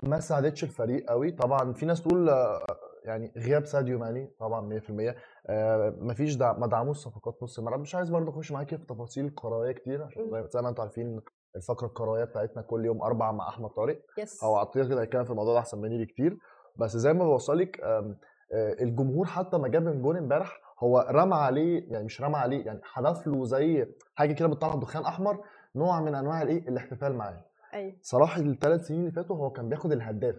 ما 0.03 0.19
ساعدتش 0.19 0.63
الفريق 0.63 1.09
قوي. 1.09 1.31
طبعا 1.31 1.73
في 1.73 1.85
ناس 1.85 2.01
تقول 2.01 2.29
آه، 2.29 2.65
يعني 3.05 3.31
غياب 3.37 3.65
ساديو 3.65 3.99
ماني 3.99 4.33
طبعا 4.39 4.61
100% 4.61 5.15
آه، 5.47 5.95
مفيش 5.99 6.35
دعم 6.35 6.59
ما 6.59 6.67
دعموش 6.67 6.97
صفقات 6.97 7.43
نص 7.43 7.59
الملعب. 7.59 7.79
مش 7.79 7.95
عايز 7.95 8.09
برضه 8.09 8.29
أخش 8.31 8.51
معاكي 8.51 8.77
في 8.77 8.85
تفاصيل 8.85 9.29
كروية 9.29 9.71
كتير 9.71 10.03
عشان 10.03 10.47
زي 10.53 10.61
ما 10.61 10.69
أنتم 10.69 10.81
عارفين 10.81 11.21
الفقرة 11.55 11.87
الكروية 11.87 12.23
بتاعتنا 12.23 12.61
كل 12.61 12.85
يوم 12.85 13.01
أربع 13.01 13.31
مع 13.31 13.49
أحمد 13.49 13.69
طارق. 13.69 14.01
yes 14.17 14.43
هو 14.43 14.57
أعتقد 14.57 14.89
كده 14.89 15.01
هيتكلم 15.01 15.23
في 15.23 15.31
الموضوع 15.31 15.53
ده 15.53 15.59
أحسن 15.59 15.81
مني 15.81 16.05
بكتير. 16.05 16.37
بس 16.75 16.97
زي 16.97 17.13
ما 17.13 17.25
بوصلك 17.25 17.81
آه، 17.81 18.15
الجمهور 18.53 19.25
حتى 19.25 19.57
ما 19.57 19.67
جاب 19.67 19.87
الجون 19.87 20.17
امبارح 20.17 20.59
هو 20.79 21.07
رمى 21.11 21.35
عليه 21.35 21.91
يعني 21.91 22.05
مش 22.05 22.21
رمى 22.21 22.35
عليه 22.37 22.65
يعني 22.65 22.79
حدف 22.83 23.27
له 23.27 23.45
زي 23.45 23.87
حاجة 24.15 24.33
كده 24.33 24.47
بتطلع 24.47 24.75
دخان 24.75 25.05
أحمر 25.05 25.43
نوع 25.75 26.01
من 26.01 26.15
أنواع 26.15 26.41
الإيه؟ 26.41 26.67
الاحتفال 26.69 27.15
معاه. 27.15 27.45
أيوه. 27.73 27.93
صلاح 28.01 28.37
الثلاث 28.37 28.87
سنين 28.87 28.99
اللي 28.99 29.11
فاتوا 29.11 29.35
هو 29.35 29.49
كان 29.49 29.69
بياخد 29.69 29.91
الهداف. 29.91 30.35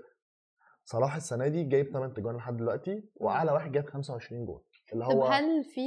صلاح 0.84 1.16
السنة 1.16 1.48
دي 1.48 1.64
جايب 1.64 1.92
8 1.92 2.14
جوان 2.14 2.36
لحد 2.36 2.56
دلوقتي 2.56 3.10
وأعلى 3.16 3.52
واحد 3.52 3.72
جايب 3.72 3.86
25 3.86 4.46
جون. 4.46 4.60
اللي 4.94 5.04
طب 5.04 5.10
هو 5.12 5.24
هل 5.24 5.64
في. 5.64 5.80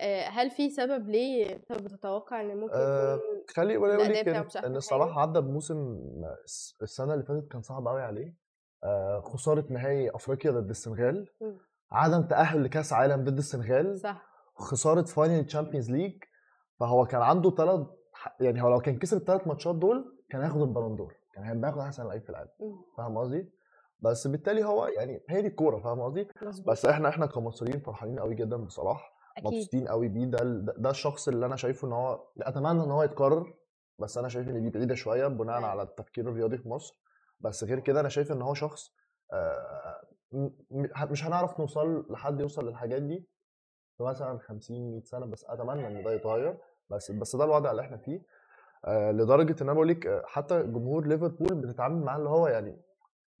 آه، 0.00 0.28
هل 0.28 0.50
في 0.50 0.70
سبب 0.70 1.08
ليه 1.08 1.54
بتتوقع 1.70 2.40
ان 2.40 2.56
ممكن 2.56 2.74
يكون 2.74 3.44
خلي 3.56 3.76
أقول 3.76 3.90
الأداء 3.90 4.40
لك 4.44 4.56
إن؟ 4.64 4.80
صلاح 4.80 5.18
عدى 5.18 5.40
بموسم 5.40 5.98
الس- 6.44 6.76
السنة 6.82 7.14
اللي 7.14 7.24
فاتت 7.24 7.48
كان 7.48 7.62
صعب 7.62 7.88
قوي 7.88 8.02
عليه 8.02 8.34
آه، 8.84 9.20
خسارة 9.20 9.64
نهائي 9.70 10.10
أفريقيا 10.10 10.50
ضد 10.50 10.70
السنغال. 10.70 11.28
عدم 11.92 12.22
تأهل 12.22 12.64
لكأس 12.64 12.92
عالم 12.92 13.24
ضد 13.24 13.38
السنغال 13.38 14.00
صح 14.00 14.22
خسارة 14.54 15.02
final 15.02 15.46
Champions 15.46 15.90
League 15.90 16.12
فهو 16.80 17.06
كان 17.06 17.22
عنده 17.22 17.50
ثلاث 17.50 17.86
يعني 18.40 18.62
هو 18.62 18.68
لو 18.68 18.80
كان 18.80 18.98
كسب 18.98 19.16
الثلاث 19.16 19.46
ماتشات 19.46 19.74
دول 19.74 20.18
كان 20.30 20.40
هياخد 20.42 20.60
ال 20.62 20.67
Ballon 20.67 20.96
d'Or 20.96 21.14
كان 21.34 21.44
هيبقى 21.44 21.70
ياخد 21.70 21.80
أحسن 21.80 22.06
لعيب 22.06 22.22
في 22.22 22.30
العالم. 22.30 22.50
فاهم 22.96 23.18
قصدي 23.18 23.48
بس 24.04 24.26
بالتالي 24.26 24.64
هو 24.64 24.86
يعني 24.86 25.22
هي 25.28 25.42
دي 25.42 25.48
الكورة 25.48 25.78
فاهم 25.80 26.00
قصدي؟ 26.00 26.28
بس 26.66 26.86
إحنا 26.86 27.08
إحنا 27.08 27.26
كمصريين 27.26 27.80
فرحانين 27.80 28.18
قوي 28.18 28.34
جدا 28.34 28.56
بصلاح 28.56 29.12
مبسوطين 29.42 29.88
قوي 29.88 30.08
بيه. 30.08 30.24
ده 30.24 30.38
ده, 30.78 30.90
الشخص 30.90 31.28
اللي 31.28 31.46
أنا 31.46 31.56
شايفه 31.56 31.88
إن 31.88 31.92
هو 31.92 32.28
أتمنى 32.42 32.84
إن 32.84 32.90
هو 32.90 33.02
يتكرر 33.02 33.54
بس 33.98 34.18
أنا 34.18 34.28
شايف 34.28 34.48
إن 34.48 34.62
دي 34.62 34.70
بعيدة 34.70 34.94
شوية 34.94 35.26
بناء. 35.26 35.62
على 35.62 35.82
التفكير 35.82 36.28
الرياضي 36.28 36.58
في 36.58 36.68
مصر. 36.68 36.94
بس 37.40 37.64
غير 37.64 37.80
كده 37.80 38.00
أنا 38.00 38.08
شايف 38.08 38.32
إن 38.32 38.42
هو 38.42 38.54
شخص 38.54 38.90
آه، 39.32 40.00
مش 41.10 41.24
هنعرف 41.24 41.60
نوصل 41.60 42.06
لحد 42.10 42.40
يوصل 42.40 42.68
للحاجات 42.68 43.02
دي 43.02 43.28
في 43.96 44.02
مثلا 44.02 44.38
50 44.38 44.90
100 44.90 45.02
سنة 45.02 45.26
بس 45.26 45.44
أتمنى 45.48 45.86
إن 45.86 46.04
ده 46.04 46.12
يتغير. 46.12 46.58
بس 46.90 47.10
بس 47.10 47.36
ده 47.36 47.44
الوضع 47.44 47.70
اللي 47.70 47.82
إحنا 47.82 47.96
فيه. 47.96 48.22
آه، 48.84 49.10
لدرجة 49.12 49.52
إن 49.52 49.56
أنا 49.60 49.72
بقول 49.72 49.88
لك 49.88 50.06
آه، 50.06 50.22
حتى 50.26 50.62
جمهور 50.62 51.06
ليفربول 51.06 51.54
بنتعامل 51.54 52.04
معاه 52.04 52.18
اللي 52.18 52.28
هو 52.28 52.48
يعني 52.48 52.80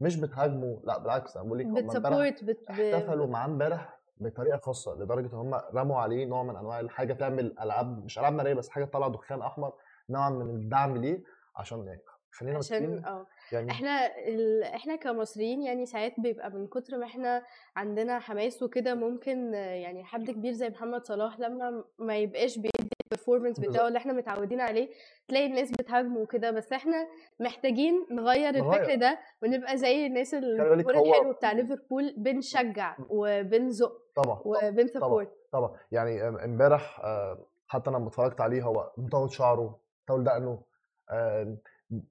مش 0.00 0.16
بتهاجمه 0.16 0.80
لا 0.84 0.98
بالعكس 0.98 1.36
أنا 1.36 1.46
بقول 1.46 1.58
لك 1.58 1.66
بتسبورت 1.66 2.44
بت... 2.44 2.70
احتفلوا 2.70 3.26
معاه 3.26 3.46
امبارح 3.46 4.00
بطريقة 4.16 4.58
خاصة 4.58 4.94
لدرجة 4.94 5.26
إن 5.32 5.38
هم 5.38 5.54
رموا 5.74 5.98
عليه 6.00 6.26
نوع 6.26 6.42
من 6.42 6.56
أنواع 6.56 6.80
الحاجة 6.80 7.12
تعمل 7.12 7.58
ألعاب 7.60 8.04
مش 8.04 8.18
ألعاب 8.18 8.32
نارية 8.34 8.54
بس 8.54 8.68
حاجة 8.68 8.84
تطلع 8.84 9.08
دخان 9.08 9.42
أحمر 9.42 9.72
نوع 10.10 10.30
من 10.30 10.56
الدعم 10.56 10.96
ليه 10.96 11.24
عشان 11.56 11.86
يعني 11.86 12.02
خلينا 12.34 12.58
عشان 12.58 13.04
آه 13.04 13.26
يعني 13.52 13.70
إحنا 13.70 14.06
ال... 14.28 14.62
إحنا 14.62 14.96
كمصريين 14.96 15.62
يعني 15.62 15.86
ساعات 15.86 16.20
بيبقى 16.20 16.50
من 16.50 16.66
كتر 16.66 16.98
ما 16.98 17.06
إحنا 17.06 17.42
عندنا 17.76 18.18
حماس 18.18 18.62
وكده 18.62 18.94
ممكن 18.94 19.54
آه، 19.54 19.58
يعني 19.74 20.04
حد 20.04 20.30
كبير 20.30 20.52
زي 20.52 20.68
محمد 20.68 21.04
صلاح 21.06 21.40
لما 21.40 21.84
ما 21.98 22.16
يبقاش 22.16 22.58
بيدي 22.58 22.88
ال 23.12 23.16
performance. 23.16 23.60
بتاعه 23.60 23.88
اللي 23.88 23.98
إحنا 23.98 24.12
متعودين 24.12 24.60
عليه 24.60 24.88
تلاقي 25.28 25.46
الناس 25.46 25.70
بتهاجمه 25.70 26.18
وكده 26.18 26.50
بس 26.50 26.72
إحنا 26.72 27.06
محتاجين 27.40 28.06
نغير. 28.10 28.48
الفكر 28.54 28.94
ده 28.94 29.18
ونبقى 29.42 29.76
زي 29.76 30.06
الناس 30.06 30.34
هو- 30.34 30.40
الحلو 30.40 31.32
بتاع 31.32 31.52
ليفربول 31.52 32.14
بنشجع 32.16 32.96
وبنزق 33.08 33.92
طبعا 34.16 34.40
وبن 34.44 34.70
support 34.70 35.32
طبعا 35.52 35.76
يعني 35.92 36.20
أم- 36.20 36.42
امبارح 36.42 37.00
آه، 37.04 37.46
حتى 37.68 37.90
أنا 37.90 37.96
لما 37.96 38.08
اتفرجت 38.08 38.40
عليه 38.40 38.62
هو 38.62 38.92
مطول 38.98 39.30
شعره 39.30 39.80
مطول 40.04 40.24
دقنه 40.24 40.62
آه، 41.10 41.56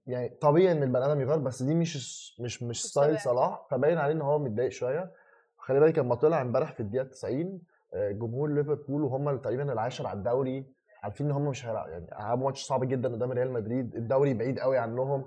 يعني 0.08 0.30
طبيعي 0.30 0.72
إن 0.72 0.84
البني 0.84 1.06
آدم 1.06 1.22
يغير 1.22 1.38
بس 1.38 1.64
دي 1.64 1.76
مش 1.76 1.96
مش 2.42 2.64
مش 2.64 2.84
style. 2.84 3.20
صلاح. 3.20 3.68
فباين 3.72 3.98
عليه 3.98 4.14
إن 4.14 4.22
هو 4.22 4.40
متضايق 4.40 4.70
شوية. 4.72 5.12
خلي 5.58 5.80
بالك 5.80 6.00
لما 6.00 6.16
طلع 6.16 6.42
إمبارح 6.42 6.72
في 6.72 6.80
الدقيقة 6.80 7.04
90 7.04 7.62
آه، 7.94 8.12
جمهور 8.12 8.50
ليفربول 8.50 9.02
وهم 9.04 9.38
تقريبا 9.38 9.74
العاشر 9.74 10.08
على 10.08 10.18
الدوري 10.18 10.66
عارفين 11.04 11.26
إن 11.26 11.32
هم 11.32 11.46
مش 11.48 11.66
هيلعبوا 11.66 11.92
يعني 11.92 12.06
هيلعبوا 12.14 12.46
ماتش 12.46 12.64
صعب 12.64 12.84
جدا 12.88 13.10
قدام 13.14 13.32
ريال 13.32 13.52
مدريد. 13.52 13.96
الدوري 13.96 14.34
بعيد 14.34 14.60
قوي 14.60 14.78
عنهم. 14.78 15.26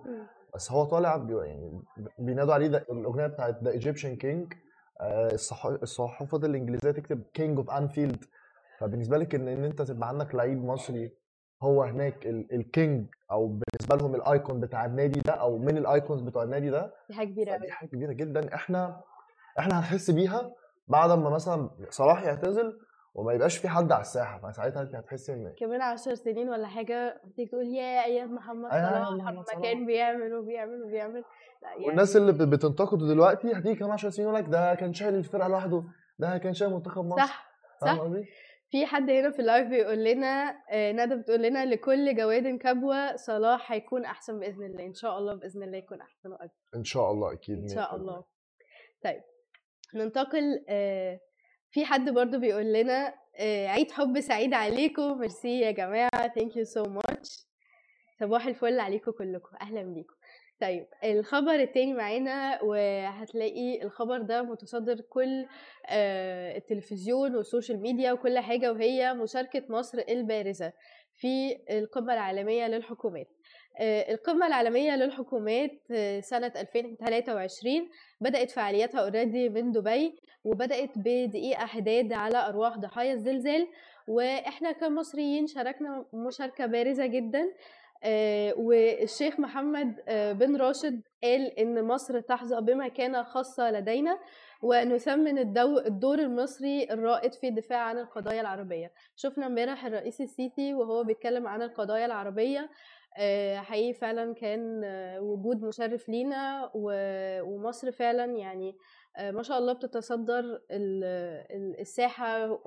بس 0.55 0.73
هو 0.73 0.85
طالع 0.85 1.17
بي 1.17 1.37
يعني 1.37 1.83
بينادوا 2.19 2.55
عليه 2.55 2.67
الأغنية 2.67 3.27
بتاعت 3.27 3.63
the 3.65 3.71
Egyptian 3.71 4.17
King 4.17 4.53
الصحافة 5.83 6.37
الإنجليزية 6.39 6.91
تكتب 6.91 7.23
King 7.35 7.59
of 7.59 7.71
Anfield 7.71 8.25
فبالنسبة 8.79 9.19
لك 9.19 9.35
إن 9.35 9.49
إن 9.49 9.65
أنت 9.65 9.83
تبقى 9.83 10.09
عندك 10.09 10.35
لعيب 10.35 10.65
مصري 10.65 11.13
هو 11.63 11.83
هناك 11.83 12.27
ال- 12.27 12.53
ال 12.55 12.65
king 12.65 13.07
أو 13.31 13.47
بالنسبة 13.47 13.97
لهم 13.97 14.15
ال 14.15 14.24
icon 14.24 14.61
بتاع 14.61 14.85
النادي 14.85 15.21
ده 15.21 15.33
أو 15.33 15.59
من 15.59 15.77
ال 15.79 15.86
icons 15.86 16.21
بتوع 16.21 16.43
النادي 16.43 16.71
ده 16.71 16.95
دي 17.09 17.15
حاجة 17.15 17.27
كبيرة 17.29 17.53
قوي 17.53 17.71
حاجة 17.71 17.89
كبيرة 17.89 18.13
جدا. 18.13 18.55
إحنا 18.55 19.01
إحنا 19.59 19.79
هنحس 19.79 20.11
بيها 20.11 20.53
بعد 20.89 21.11
ما 21.11 21.31
مثلا 21.31 21.71
صلاح 21.91 22.23
يعتزل 22.23 22.79
وما 23.15 23.33
يبقاش 23.33 23.59
في 23.59 23.69
حد 23.69 23.93
على 23.93 24.01
الساحة 24.01 24.39
فساعتها 24.51 24.83
أنت 24.83 24.95
هتحس 24.95 25.31
إن 25.31 25.53
كمان 25.59 25.83
عشر 25.83 26.15
سنين 26.15 26.49
ولا 26.49 26.67
حاجة 26.67 27.21
تيجي 27.37 27.49
تقول 27.51 27.67
يا 27.67 28.05
أيام 28.05 28.35
محمد 28.35 28.71
أيام 28.73 29.05
صلاح 29.05 29.11
محمد. 29.33 29.45
كان 29.63 29.87
بيعمل 29.87 30.35
وبيعمل 30.35 30.83
وبيعمل. 30.83 31.25
لا 31.63 31.69
يعني 31.73 31.87
والناس 31.87 32.17
اللي 32.17 32.33
بت- 32.33 32.43
بتنتقده 32.43 33.07
دلوقتي 33.07 33.53
هتيجي 33.53 33.75
كمان 33.75 33.91
10 33.91 34.11
سنين 34.11 34.29
يقول 34.29 34.41
لك 34.41 34.49
ده 34.49 34.75
كان 34.75 34.93
شايل 34.93 35.15
الفرقة 35.15 35.49
لوحده 35.49 35.85
ده 36.19 36.39
كان 36.39 36.55
شايل 36.55 36.73
منتخب 36.73 37.05
مصر. 37.05 37.23
صح 37.23 37.47
صح؟ 37.81 38.01
في 38.71 38.87
حد 38.87 39.11
هنا 39.11 39.31
في 39.31 39.39
اللايف 39.39 39.69
بيقول 39.69 40.05
لنا 40.05 40.59
آه، 40.71 40.93
ندى 40.93 41.15
بتقول 41.15 41.43
لنا 41.43 41.67
لكل 41.67 42.17
جواد 42.17 42.47
كبوة 42.59 43.17
صلاح 43.17 43.73
هيكون 43.73 44.05
أحسن 44.05 44.39
بإذن 44.41 44.63
الله. 44.65 44.85
إن 44.87 44.95
شاء 44.95 45.19
الله 45.19 45.35
بإذن 45.35 45.63
الله 45.63 45.79
يكون 45.79 46.01
أحسن 46.01 46.33
وأجمل. 46.33 46.51
إن 46.77 46.85
شاء 46.85 47.11
الله 47.11 47.33
أكيد 47.33 47.59
إن 47.59 47.69
شاء 47.69 47.91
100%. 47.91 47.95
الله. 47.95 48.25
طيب 49.05 49.23
ننتقل 49.95 50.65
آه، 50.69 51.21
في 51.71 51.85
حد 51.85 52.11
برضو 52.11 52.39
بيقول 52.39 52.73
لنا 52.73 53.15
آه، 53.39 53.67
عيد 53.69 53.91
حب 53.91 54.21
سعيد 54.21 54.55
عليكم. 54.55 55.19
ميرسي 55.19 55.61
يا 55.61 55.71
جماعة 55.71 56.29
thank 56.39 56.53
you 56.53 56.65
so 56.77 56.89
much. 56.91 57.47
صباح 58.21 58.47
الفل 58.47 58.81
عليكم 58.81 59.11
كلكم. 59.13 59.57
أهلا 59.61 59.83
بيكم. 59.83 60.15
طيب 60.61 60.87
الخبر 61.05 61.55
التاني 61.55 61.95
معانا 61.95 62.63
وهتلاقي 62.63 63.83
الخبر 63.83 64.23
ده 64.23 64.43
متصدر 64.43 65.01
كل 65.01 65.47
آه، 65.89 66.57
التلفزيون 66.57 67.37
وال 67.37 67.48
social 67.48 67.81
media 67.81 68.13
وكل 68.13 68.39
حاجة 68.39 68.73
وهي 68.73 69.15
مشاركة 69.15 69.63
مصر 69.69 69.99
البارزة 70.09 70.73
في 71.17 71.57
القمة 71.71 72.15
العالمية 72.15 72.67
للحكومات. 72.67 73.29
آه، 73.81 74.13
القمة 74.13 74.47
العالمية 74.47 74.97
للحكومات 74.97 75.71
آه، 75.91 76.21
سنة 76.21 76.53
2023 76.57 77.89
بدأت 78.21 78.51
فعالياتها 78.51 79.01
already 79.01 79.49
من 79.49 79.73
دبي 79.73 80.15
وبدأت 80.45 80.91
بدقيقة 80.97 81.67
حداد 81.67 82.13
على 82.13 82.39
أرواح 82.49 82.79
ضحايا 82.79 83.13
الزلزال. 83.13 83.69
وإحنا 84.09 84.73
كمصريين 84.73 85.47
شاركنا 85.47 86.05
مشاركة 86.15 86.67
بارزة 86.67 87.07
جدا. 87.07 87.45
والشيخ 88.59 89.41
محمد 89.41 90.01
آه، 90.09 90.33
بن 90.33 90.57
راشد 90.57 91.01
قال 91.23 91.59
إن 91.59 91.85
مصر 91.85 92.21
تحظى 92.21 92.61
بمكانة 92.61 93.23
خاصة 93.23 93.71
لدينا 93.71 94.19
ونثمن 94.63 95.39
الدو 95.39 95.79
الدور 95.79 96.19
المصري 96.19 96.85
الرائد 96.91 97.35
في 97.35 97.49
الدفاع 97.49 97.79
عن 97.79 97.99
القضايا 97.99 98.41
العربية. 98.41 98.93
شفنا 99.17 99.47
امبارح 99.47 99.85
الرئيس 99.87 100.21
السيسي 100.21 100.75
وهو 100.75 101.05
بيتكلم 101.05 101.47
عن 101.47 101.63
القضايا 101.63 102.07
العربية 102.07 102.69
آه، 103.19 103.57
حقيقي 103.57 103.93
فعلا 103.93 104.35
كان 104.35 104.83
آه، 104.85 105.21
وجود 105.21 105.63
مشرف 105.63 106.09
لينا 106.09 106.71
ومصر 107.45 107.93
فعلا 107.93 108.25
يعني 108.25 108.77
آه، 109.17 109.31
ما 109.31 109.43
شاء 109.43 109.59
الله 109.59 109.73
بتتصدر 109.73 110.39
ال- 110.71 111.05
ال- 111.51 111.81
الساحة 111.81 112.59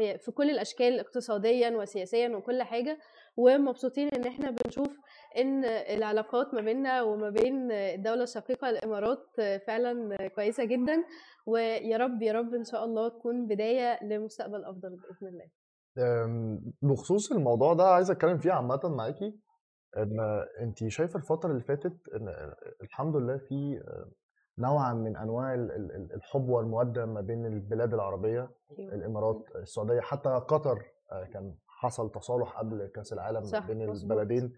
في 0.00 0.18
في 0.18 0.30
كل 0.30 0.50
الأشكال 0.50 1.00
اقتصاديا 1.00 1.70
وسياسيا 1.70 2.28
وكل 2.36 2.62
حاجة. 2.62 2.98
ومبسوطين 3.36 4.08
إن 4.08 4.26
إحنا 4.26 4.50
بنشوف 4.50 4.88
إن 5.38 5.64
العلاقات 5.64 6.54
ما 6.54 6.60
بيننا 6.60 7.02
وما 7.02 7.30
بين 7.30 7.72
الدولة 7.72 8.22
الشقيقه 8.22 8.70
الإمارات 8.70 9.26
فعلا 9.66 10.16
كويسة 10.28 10.64
جدا. 10.64 11.04
ويا 11.46 11.96
رب 11.96 12.22
يا 12.22 12.32
رب 12.32 12.54
إن 12.54 12.64
شاء 12.64 12.84
الله 12.84 13.08
تكون 13.08 13.46
بداية 13.46 14.04
لمستقبل 14.04 14.64
أفضل 14.64 14.96
بإذن 14.96 15.28
الله. 15.28 15.46
بخصوص 16.82 17.32
الموضوع 17.32 17.74
ده 17.74 17.84
عايز 17.84 18.10
أتكلم 18.10 18.38
فيه 18.38 18.52
عامة 18.52 18.80
معاكي. 18.84 19.38
إن 19.96 20.16
انت 20.60 20.88
شايفة 20.88 21.18
الفترة 21.18 21.50
اللي 21.50 21.62
فاتت 21.62 21.96
إن 22.14 22.52
الحمد 22.82 23.16
لله 23.16 23.36
في 23.48 23.80
نوعا 24.60 24.92
من 24.94 25.16
أنواع 25.16 25.54
ال- 25.54 25.72
ال- 25.72 25.92
ال- 25.96 26.12
الحب 26.14 26.48
والمودة 26.48 27.06
ما 27.06 27.20
بين 27.20 27.46
البلاد 27.46 27.94
العربية 27.94 28.50
الإمارات 28.78 29.44
السعودية 29.56 30.00
حتى 30.00 30.28
قطر 30.28 30.82
آه، 31.12 31.24
كان 31.24 31.54
حصل 31.66 32.10
تصالح 32.12 32.58
قبل 32.58 32.86
كأس 32.94 33.12
العالم 33.12 33.44
صح، 33.44 33.66
بين. 33.66 33.82
البلدين. 33.90 34.52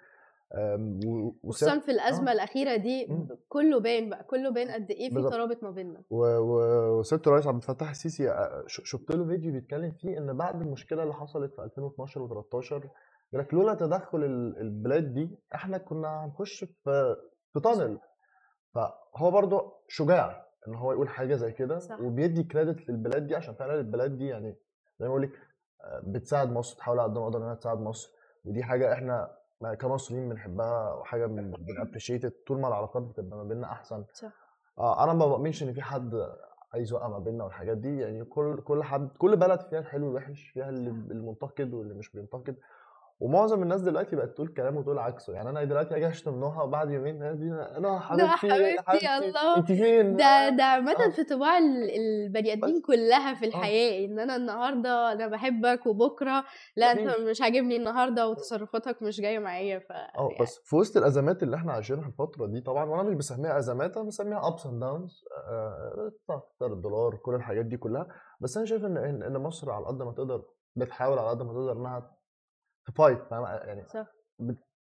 خصوصا 1.49 1.78
في 1.78 1.90
الأزمة 1.90 2.30
آه. 2.30 2.32
الأخيرة 2.35 2.76
دي 2.76 3.06
مم. 3.06 3.28
كله 3.49 3.80
باين 3.80 4.11
بقى 4.11 4.25
كله 4.25 4.50
باين 4.50 4.71
قد 4.71 4.90
إيه 4.90 5.11
في 5.11 5.23
ترابط 5.23 5.62
ما 5.62 5.71
بيننا. 5.71 6.02
و- 6.11 6.38
و- 6.38 6.99
وسياده 6.99 7.23
الرئيس 7.26 7.47
عبد 7.47 7.56
الفتاح 7.62 7.90
السيسي 7.90 8.30
آه، 8.30 8.64
شفت 8.66 9.11
له 9.11 9.25
فيديو 9.26 9.52
بيتكلم 9.52 9.90
فيه 9.92 10.18
إن 10.18 10.37
بعد 10.37 10.61
المشكلة 10.61 11.02
اللي 11.02 11.14
حصلت 11.14 11.54
في 11.54 11.62
2012 11.62 12.21
و13 12.28 12.73
يقول 12.73 13.44
لك 13.44 13.54
لولا 13.54 13.75
تدخل 13.75 14.25
ال- 14.25 14.59
البلاد 14.61 15.14
دي 15.14 15.38
إحنا 15.54 15.78
كنا 15.78 16.25
هنخش 16.25 16.64
في 16.64 17.16
في 17.52 17.61
تانل 17.61 17.99
فهو 18.75 19.31
برضه 19.31 19.73
شجاع 19.88 20.47
إن 20.69 20.75
هو 20.75 20.93
يقول 20.93 21.09
حاجة 21.09 21.35
زي 21.35 21.52
كده 21.52 21.79
وبيدي 22.00 22.43
كريدت 22.43 22.88
للبلاد 22.91 23.26
دي 23.26 23.37
عشان 23.37 23.55
فعلا 23.55 23.75
البلاد 23.75 24.19
دي 24.19 24.26
يعني 24.26 24.57
زي 25.00 25.07
ما 25.07 25.09
بقول 25.09 25.23
لك 25.23 25.31
آه، 25.85 26.02
بتساعد 26.07 26.52
مصر 26.52 26.76
تحاول 26.76 26.99
على 27.00 27.09
قد 27.12 27.19
ما 27.19 27.31
تقدر 27.31 27.38
إنها 27.45 27.55
تساعد 27.55 27.81
مصر 27.81 28.11
ودي 28.45 28.62
حاجة 28.64 28.93
إحنا 28.93 29.31
كمصريين 29.79 30.29
بنحبها 30.29 30.95
وحاجة 30.95 31.26
بنابريشيت 31.26 32.47
طول 32.47 32.61
ما 32.61 32.69
العلاقات 32.69 33.02
بتبقى 33.02 33.38
ما 33.38 33.45
بيننا 33.45 33.73
أحسن. 33.73 34.05
صح. 34.12 34.33
آه 34.79 35.05
أنا 35.05 35.12
ما 35.12 35.26
بؤمنش 35.26 35.62
إن 35.62 35.73
في 35.73 35.83
حد 35.83 36.29
عايز 36.73 36.91
يوقع 36.93 37.09
ما 37.09 37.19
بيننا 37.19 37.45
والحاجات 37.45 37.76
دي 37.76 38.00
يعني 38.00 38.25
كل 38.25 38.61
كل 38.61 38.83
حد 38.85 39.09
كل 39.19 39.37
بلد 39.37 39.61
فيها 39.61 39.79
الحلو 39.79 40.07
والوحش 40.07 40.49
فيها 40.49 40.69
اللي 40.69 40.91
المنتقد 40.91 41.75
واللي 41.75 41.95
مش 41.95 42.12
بينتقد. 42.12 42.57
ومعظم 43.23 43.62
الناس 43.62 43.81
دلوقتي 43.81 44.17
بقت 44.17 44.29
تقول 44.35 44.49
كلام 44.49 44.76
وتقول 44.76 44.99
عكسه. 44.99 45.33
يعني 45.33 45.49
أنا 45.50 45.64
دلوقتي 45.64 45.97
أجي 45.97 46.09
أشتم 46.09 46.35
نوها 46.41 46.62
وبعد 46.62 46.91
يومين 46.91 47.23
هي 47.23 47.35
دي 47.35 47.45
أنا 47.52 47.79
لا 47.88 47.99
حبيبتي 47.99 48.29
حبيبتي 48.37 48.83
حبيبتي. 48.87 49.19
الله. 49.29 49.57
أنت 49.57 49.73
فين؟ 49.73 50.17
ده 50.17 50.49
ده 50.49 50.64
عامة 50.64 50.93
أه. 51.07 51.11
في 51.11 51.25
طباع 51.25 51.59
ال- 51.59 51.91
البني 51.91 52.52
آدمين 52.52 52.81
كلها 52.81 53.35
في 53.35 53.45
أه. 53.45 53.49
الحياة 53.49 54.07
إن 54.07 54.19
أنا 54.19 54.37
النهاردة 54.37 55.12
أنا 55.12 55.26
بحبك 55.29 55.87
وبكرة 55.87 56.45
لا 56.76 56.93
أنت 56.93 57.21
مش 57.21 57.43
عاجبني 57.43 57.76
النهاردة 57.76 58.29
وتصرفاتك 58.29 59.02
مش 59.02 59.21
جاية 59.21 59.38
معايا 59.38 59.79
ف 59.79 59.93
أه 59.93 60.29
يعني 60.31 60.37
بس 60.41 60.61
في 60.64 60.76
وسط 60.76 60.97
الأزمات 60.97 61.43
اللي 61.43 61.57
إحنا 61.57 61.73
عايشينها 61.73 62.09
الفترة 62.09 62.47
دي 62.47 62.61
طبعا 62.61 62.85
وأنا 62.91 63.02
مش 63.02 63.14
بسميها 63.14 63.59
أزمات 63.59 63.97
أنا 63.97 64.07
بسميها 64.07 64.49
ups 64.49 64.67
and 64.67 64.81
downs 64.81 65.25
سعر 66.61 66.73
الدولار 66.73 67.17
كل 67.17 67.35
الحاجات 67.35 67.64
دي 67.67 67.76
كلها. 67.76 68.07
بس 68.41 68.57
أنا 68.57 68.67
شايف 68.67 68.85
إن 68.85 68.97
إن 69.23 69.38
مصر 69.38 69.71
على 69.71 69.87
قد 69.87 70.02
ما 70.02 70.12
تقدر 70.12 70.43
بتحاول 70.76 71.19
على 71.19 71.29
قد 71.31 71.43
ما 71.43 71.52
تقدر 71.52 71.73
إنها 71.73 72.11
ت 72.87 72.93
fight 72.93 73.23
فاهم 73.31 73.45
يعني 73.45 73.85
صح. 73.89 74.07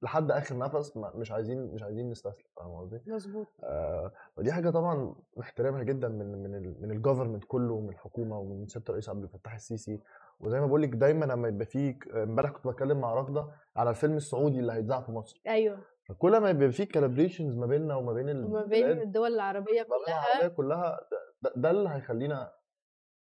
لحد 0.03 0.31
آخر 0.31 0.59
نفس 0.59 0.97
مش 0.97 1.33
عايزين 1.33 1.75
مش 1.75 1.83
عايزين 1.83 2.11
نستسلم 2.11 2.45
فاهم 2.57 2.75
قصدي؟ 2.81 3.01
مظبوط 3.07 3.47
آه 3.65 4.13
ودي 4.37 4.53
حاجة 4.53 4.71
طبعا 4.71 5.15
نحترمها 5.39 5.83
جدا 5.83 6.09
من 6.09 6.43
من 6.43 6.55
ال 6.55 6.83
من 6.83 6.91
ال 6.91 6.96
government 6.96 7.45
كله 7.45 7.73
ومن 7.75 7.89
الحكومة 7.89 8.39
ومن 8.39 8.67
سيادة 8.67 8.85
الرئيس 8.89 9.09
عبد 9.09 9.23
الفتاح 9.23 9.55
السيسي. 9.55 10.01
وزي 10.41 10.61
ما 10.61 10.67
بقول 10.67 10.83
لك 10.83 10.89
دايما 10.89 11.25
لما 11.25 11.49
يبقى 11.49 11.67
في 11.67 11.99
امبارح 12.15 12.51
كنت 12.51 12.67
بتكلم 12.67 13.01
مع 13.01 13.15
راغده 13.15 13.47
على 13.77 13.91
الفيلم 13.91 14.17
السعودي 14.17 14.59
اللي 14.61 14.73
هيتذاع 14.73 15.01
في 15.01 15.13
مصر. 15.13 15.43
أيوه. 15.49 15.79
فكل 16.09 16.39
ما 16.41 16.51
يبقى 16.51 16.73
في 16.73 16.87
collaborations 16.87 17.57
ما 17.57 17.67
بيننا 17.67 17.95
وما 17.95 18.13
بين 18.13 18.45
وما 18.45 18.65
بين 18.65 18.91
الدول 18.91 19.31
بين 19.31 19.85
كلها. 19.85 20.09
العربية 20.09 20.49
كلها 20.49 21.01
ده, 21.43 21.53
ده 21.57 21.71
اللي 21.71 21.89
هيخلينا 21.89 22.53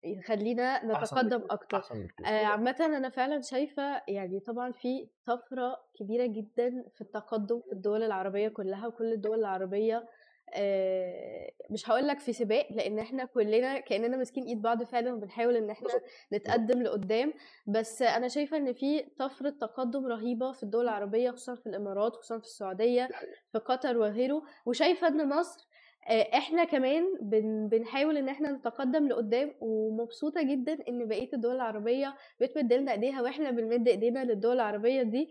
يخلينا 0.07 0.85
نتقدم 0.85 1.39
بكتير 1.39 1.53
أكتر. 1.53 1.79
بكتير. 1.79 2.27
آه، 2.27 2.45
عامة 2.45 2.77
أنا 2.81 3.09
فعلا 3.09 3.41
شايفة 3.41 4.03
يعني 4.09 4.41
طبعا 4.41 4.73
في 4.73 5.09
طفرة 5.27 5.77
كبيرة 5.99 6.27
جدا 6.27 6.85
في 6.95 7.01
التقدم 7.01 7.61
في 7.61 7.73
الدول 7.73 8.03
العربية 8.03 8.49
كلها 8.49 8.87
وكل 8.87 9.13
الدول 9.13 9.39
العربية 9.39 10.09
آه، 10.55 11.51
مش 11.71 11.91
هقول 11.91 12.09
لك 12.09 12.19
في 12.19 12.33
سباق 12.33 12.67
لأن 12.71 12.99
إحنا 12.99 13.25
كلنا 13.25 13.81
كأننا 13.81 14.17
ماسكين 14.17 14.45
إيد 14.45 14.63
بعض 14.63 14.83
فعلا 14.83 15.15
وبنحاول 15.15 15.57
إن 15.57 15.71
إحنا 15.71 15.89
نتقدم 16.33 16.83
لقدام. 16.83 17.33
بس 17.67 18.03
أنا 18.03 18.29
شايفة 18.29 18.57
إن 18.57 18.73
في 18.73 19.03
طفرة 19.19 19.51
تقدم 19.51 20.07
رهيبة 20.07 20.53
في 20.53 20.63
الدول 20.63 20.85
العربية 20.85 21.31
خصوصا 21.31 21.55
في 21.55 21.67
الإمارات 21.67 22.13
خصوصا 22.17 22.39
في 22.39 22.45
السعودية 22.45 23.09
في 23.53 23.59
قطر 23.59 23.99
وغيره. 23.99 24.43
وشايفة 24.67 25.09
إن 25.09 25.29
مصر 25.29 25.66
إحنا 26.11 26.65
كمان 26.65 27.05
بن 27.21 27.69
بنحاول 27.69 28.17
إن 28.17 28.29
إحنا 28.29 28.53
نتقدم 28.53 29.09
لقدام 29.09 29.53
ومبسوطة 29.61 30.43
جدا 30.43 30.79
إن 30.89 31.09
بقية 31.09 31.29
الدول 31.35 31.55
العربية 31.55 32.15
بتمد 32.41 32.73
لنا 32.73 32.93
إيديها 32.93 33.23
وإحنا 33.23 33.51
بنمد 33.51 33.89
إيدينا 33.89 34.25
للدول 34.25 34.55
العربية 34.55 35.03
دي. 35.03 35.29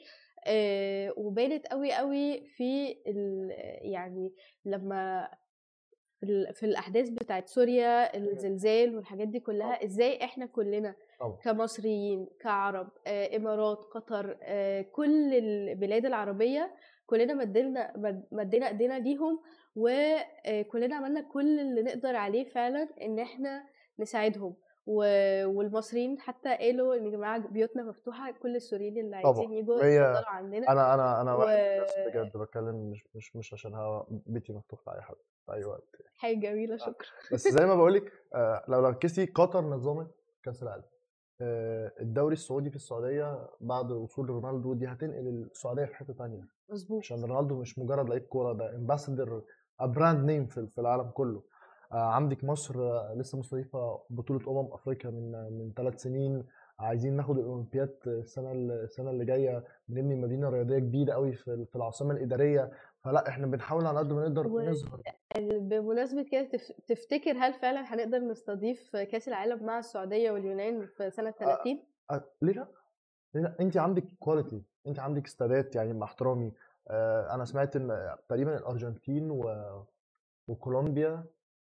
آه، 0.47 1.13
وبانت 1.17 1.67
قوي 1.67 1.93
قوي 1.93 2.45
في 2.47 2.97
ال- 3.07 3.51
يعني 3.81 4.33
لما 4.65 5.29
في, 6.19 6.25
ال- 6.25 6.53
في 6.53 6.65
الأحداث 6.65 7.09
بتاعت 7.09 7.47
سوريا 7.47 8.17
الزلزال 8.17 8.95
والحاجات 8.95 9.27
دي 9.27 9.39
كلها 9.39 9.83
إزاي 9.85 10.23
إحنا 10.23 10.45
كلنا 10.45 10.95
كمصريين 11.43 12.27
كعرب 12.39 12.89
آه، 13.07 13.37
إمارات 13.37 13.77
قطر 13.77 14.37
آه، 14.43 14.81
كل 14.81 15.33
البلاد 15.33 16.05
العربية 16.05 16.71
كلنا 17.05 17.33
مدينا 17.33 17.93
مد- 17.97 18.25
مدينا 18.31 18.67
إيدينا 18.67 18.99
ليهم. 18.99 19.39
وكلنا 19.75 20.95
عملنا 20.95 21.21
كل 21.21 21.59
اللي 21.59 21.81
نقدر 21.81 22.15
عليه 22.15 22.49
فعلا 22.49 22.89
إن 23.01 23.19
إحنا 23.19 23.63
نساعدهم. 23.99 24.55
و- 24.87 25.45
والمصريين 25.45 26.19
حتى 26.19 26.55
قالوا 26.57 26.95
إن 26.95 27.05
يا 27.05 27.11
جماعة 27.11 27.47
بيوتنا 27.47 27.83
مفتوحة 27.83 28.31
كل 28.31 28.55
السوريين 28.55 28.97
اللي 28.97 29.15
عايزين 29.15 29.53
يجوا 29.53 29.83
هي 29.83 29.95
يتفضلوا 29.95 30.29
عندنا. 30.29 30.71
أنا 30.71 30.93
أنا 30.93 31.21
أنا 31.21 31.33
و 31.35 31.45
بجد 32.07 32.37
بتكلم 32.37 32.89
مش 32.91 33.07
مش 33.15 33.35
مش 33.35 33.53
عشان 33.53 33.73
هوا 33.73 34.03
بيتي 34.09 34.53
مفتوح 34.53 34.79
لأي 34.87 35.01
حد 35.01 35.15
في 35.45 35.53
أي 35.53 35.63
وقت. 35.65 35.87
حاجة 36.17 36.35
جميلة 36.39 36.73
آه. 36.73 36.77
شكرا. 36.77 37.07
بس 37.33 37.47
زي 37.47 37.65
ما 37.65 37.75
بقول 37.79 37.93
لك 37.93 38.11
آه 38.35 38.63
لو 38.67 38.79
ركزتي 38.79 39.25
قطر 39.25 39.61
نظمت 39.61 40.07
كأس 40.43 40.63
العالم. 40.63 40.83
آه 41.41 41.91
الدوري 42.01 42.33
السعودي 42.33 42.69
في 42.69 42.75
السعودية 42.75 43.47
بعد 43.61 43.91
وصول 43.91 44.29
رونالدو 44.29 44.73
دي 44.73 44.87
هتنقل 44.87 45.27
السعودية 45.51 45.85
في 45.85 45.95
حتة 45.95 46.13
تانية. 46.13 46.47
مظبوط. 46.69 46.99
عشان 47.03 47.23
رونالدو 47.25 47.59
مش 47.61 47.79
مجرد 47.79 48.09
لعيب 48.09 48.23
كورة 48.23 48.53
ده 48.53 48.75
امباسادور 48.75 49.43
brand 49.81 50.25
name 50.25 50.45
في 50.45 50.67
في 50.67 50.81
العالم 50.81 51.09
كله 51.09 51.43
آه 51.91 51.95
عندك 52.13 52.43
مصر 52.43 52.79
آه 52.79 53.13
لسه 53.17 53.37
مستضيفة 53.37 53.99
بطولة 54.09 54.51
أمم 54.51 54.73
أفريقيا 54.73 55.09
من 55.11 55.31
من 55.31 55.71
ثلاث 55.77 56.01
سنين 56.01 56.43
عايزين 56.79 57.15
ناخد 57.15 57.37
الأولمبياد 57.37 57.95
السنة 58.07 58.51
السنة 58.51 59.09
اللي 59.09 59.25
جاية 59.25 59.63
بنبني 59.87 60.15
مدينة 60.15 60.49
رياضية 60.49 60.79
كبيرة 60.79 61.13
قوي 61.13 61.33
في 61.33 61.75
العاصمة 61.75 62.11
الإدارية 62.13 62.71
فلا 63.03 63.27
إحنا 63.27 63.47
بنحاول 63.47 63.85
على 63.85 63.99
قد 63.99 64.13
ما 64.13 64.21
نقدر 64.21 64.47
نظهر 64.47 65.01
وبمناسبة 65.41 66.23
كده 66.23 66.43
تف- 66.43 66.71
تفتكر 66.87 67.31
هل 67.37 67.53
فعلا 67.53 67.93
هنقدر 67.93 68.19
نستضيف 68.19 68.95
كأس 68.95 69.27
العالم 69.27 69.65
مع 69.65 69.79
السعودية 69.79 70.31
واليونان 70.31 70.85
في 70.85 71.09
سنة 71.11 71.31
30؟ 71.31 71.43
آه، 72.11 72.23
ليه 72.41 72.53
لأ؟ 72.53 72.67
ليه 73.35 73.41
لأ؟ 73.41 73.55
انت 73.59 73.77
عندك 73.77 74.03
quality 74.19 74.61
انت 74.87 74.99
عندك 74.99 75.25
استادات 75.25 75.75
يعني 75.75 75.93
مع 75.93 76.05
احترامي 76.05 76.47
آه، 76.47 76.51
أنا 76.89 77.45
سمعت 77.45 77.75
إن 77.75 78.15
تقريبا 78.29 78.57
الأرجنتين 78.57 79.31
و... 79.31 79.65
وكولومبيا 80.47 81.23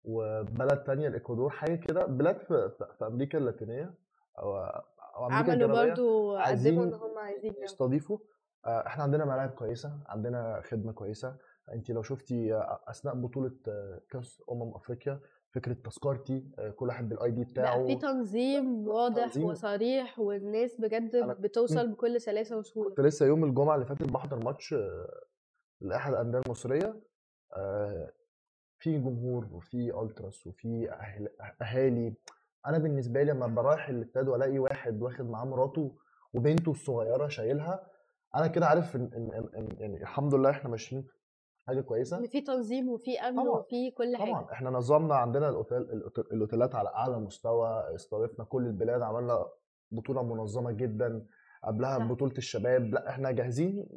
وبلد 0.03 0.83
تانية 0.83 1.07
الإكوادور 1.07 1.49
حاجة 1.49 1.75
كده 1.75 2.05
بلاد 2.05 2.37
في, 2.39 2.71
في 2.99 3.07
أمريكا 3.07 3.37
اللاتينية 3.37 3.93
أو 4.39 4.57
أو 5.15 5.27
أمريكا 5.27 5.51
عملوا 5.51 5.67
برضو 5.85 6.35
قدموا 6.37 6.37
إن 6.37 6.41
عايزين 6.41 6.93
هم 6.93 7.17
عايزين. 7.17 7.53
يستضيفوا 7.63 8.17
آه، 8.65 8.87
إحنا 8.87 9.03
عندنا 9.03 9.25
ملاعب 9.25 9.49
كويسة 9.49 9.99
عندنا 10.07 10.61
خدمة 10.65 10.91
كويسة. 10.91 11.35
انت 11.73 11.91
لو 11.91 12.01
شفتي 12.01 12.53
آه، 12.53 12.79
اثناء 12.87 13.15
بطولة 13.15 13.55
آه، 13.67 14.01
كأس 14.09 14.43
أمم 14.51 14.73
أفريقيا 14.75 15.19
فكرة 15.51 15.73
تذكرتي 15.73 16.51
آه، 16.59 16.69
كل 16.69 16.87
واحد 16.87 17.09
بالاي 17.09 17.31
دي 17.31 17.43
بتاعه. 17.43 17.85
في 17.85 17.95
تنظيم 17.95 18.87
واضح 18.87 19.25
تنظيم. 19.25 19.43
وصريح 19.45 20.19
والناس 20.19 20.81
بجد 20.81 21.11
أنا- 21.23 21.39
بتوصل 21.41 21.87
بكل 21.91 22.21
سلاسة 22.21 22.57
وسهولة. 22.57 22.89
كنت 22.89 22.99
لسه 22.99 23.25
يوم 23.25 23.43
الجمعة 23.43 23.75
اللي 23.75 23.85
فاتت 23.85 24.03
بحضر 24.11 24.43
ماتش 24.45 24.73
آه، 24.73 25.21
لأحد 25.81 26.11
الأندية 26.13 26.39
المصرية. 26.45 26.95
آه، 27.53 28.11
في 28.79 28.97
جمهور 28.97 29.47
وفي 29.51 30.01
ألتراس 30.01 30.47
وفي 30.47 30.87
أهل- 30.91 31.43
أهالي. 31.61 32.13
أنا 32.67 32.77
بالنسبة 32.77 33.23
لي 33.23 33.31
لما 33.31 33.47
برايح 33.47 33.89
الاستاد 33.89 34.27
والاقي 34.27 34.59
واحد 34.59 35.01
واخد 35.01 35.29
معاه 35.29 35.45
مراته 35.45 35.97
وبنته 36.33 36.71
الصغيرة 36.71 37.27
شايلها 37.27 37.87
أنا 38.35 38.47
كده 38.47 38.65
عارف 38.65 38.95
إن 38.95 39.09
إن- 39.09 39.33
إن- 39.35 39.55
إن- 39.55 39.81
يعني 39.81 40.01
الحمد 40.01 40.33
لله 40.35 40.49
إحنا 40.49 40.69
ماشيين 40.69 41.07
حاجة 41.67 41.81
كويسة. 41.81 42.17
إن 42.17 42.27
في 42.27 42.41
تنظيم 42.41 42.89
وفي 42.89 43.19
أمن 43.19 43.43
طبعا 43.43 43.49
وفي 43.59 43.91
كل 43.91 44.17
حاجة. 44.17 44.29
طبعا. 44.29 44.51
إحنا 44.51 44.69
نظمنا 44.69 45.15
عندنا 45.15 45.49
الأوتيل 45.49 45.77
الأوتيلات 46.31 46.75
على 46.75 46.89
أعلى 46.89 47.19
مستوى 47.19 47.95
استضفنا 47.95 48.45
كل 48.45 48.65
البلاد 48.65 49.01
عملنا 49.01 49.45
بطولة 49.91 50.23
منظمة 50.23 50.71
جدا 50.71 51.25
قبلها 51.63 51.99
صح. 51.99 52.05
بطولة 52.05 52.33
الشباب. 52.37 52.93
لا 52.93 53.09
إحنا 53.09 53.31
جاهزين 53.31 53.87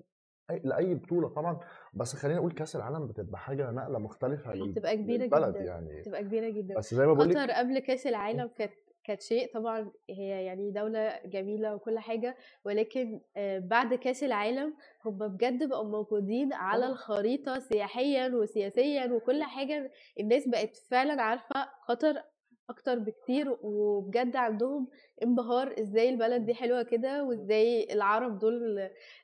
لأي 0.64 0.95
بطولة 0.95 1.29
طبعا. 1.29 1.61
بس 1.95 2.16
خلينا 2.16 2.38
نقول 2.38 2.53
كأس 2.53 2.77
العالم 2.77 3.07
بتبقى 3.07 3.38
حاجة 3.38 3.71
نقلة 3.71 3.99
مختلفة 3.99 4.53
بتبقى 4.66 4.97
كبيرة 4.97 5.23
للبلد 5.23 5.55
جدا 5.55 5.64
يعني. 5.64 6.01
بتبقى 6.01 6.23
كبيرة 6.23 6.49
جدا. 6.51 6.75
بس 6.77 6.95
زي 6.95 7.07
ما 7.07 7.12
بقول 7.12 7.31
قطر 7.31 7.51
قبل 7.51 7.79
كأس 7.79 8.07
العالم 8.07 8.47
كانت 8.59 8.73
كانت 9.05 9.23
شيء 9.23 9.53
طبعا 9.55 9.91
هي 10.11 10.45
يعني 10.45 10.71
دولة 10.71 11.21
جميلة 11.27 11.75
وكل 11.75 11.99
حاجة 11.99 12.37
ولكن 12.65 13.21
آه، 13.37 13.59
بعد 13.59 13.95
كأس 13.95 14.25
العالم 14.25 14.75
هم 15.07 15.19
بجد 15.29 15.69
بقوا 15.69 15.88
موجودين 15.88 16.53
على 16.53 16.87
الخريطة 16.87 17.59
سياحيا 17.59 18.29
وسياسيا 18.29 19.12
وكل 19.12 19.43
حاجة. 19.43 19.91
الناس 20.21 20.49
بقت 20.49 20.77
فعلا 20.77 21.23
عارفة 21.23 21.69
قطر 21.88 22.23
أكتر 22.71 22.99
بكتير 22.99 23.57
وبجد 23.62 24.37
عندهم 24.37 24.88
انبهار 25.23 25.75
إزاي 25.81 26.09
البلد 26.11 26.45
دي 26.47 26.55
حلوة 26.55 26.83
كده 26.83 27.25
وإزاي 27.25 27.88
العرب 27.93 28.38
دول 28.38 28.79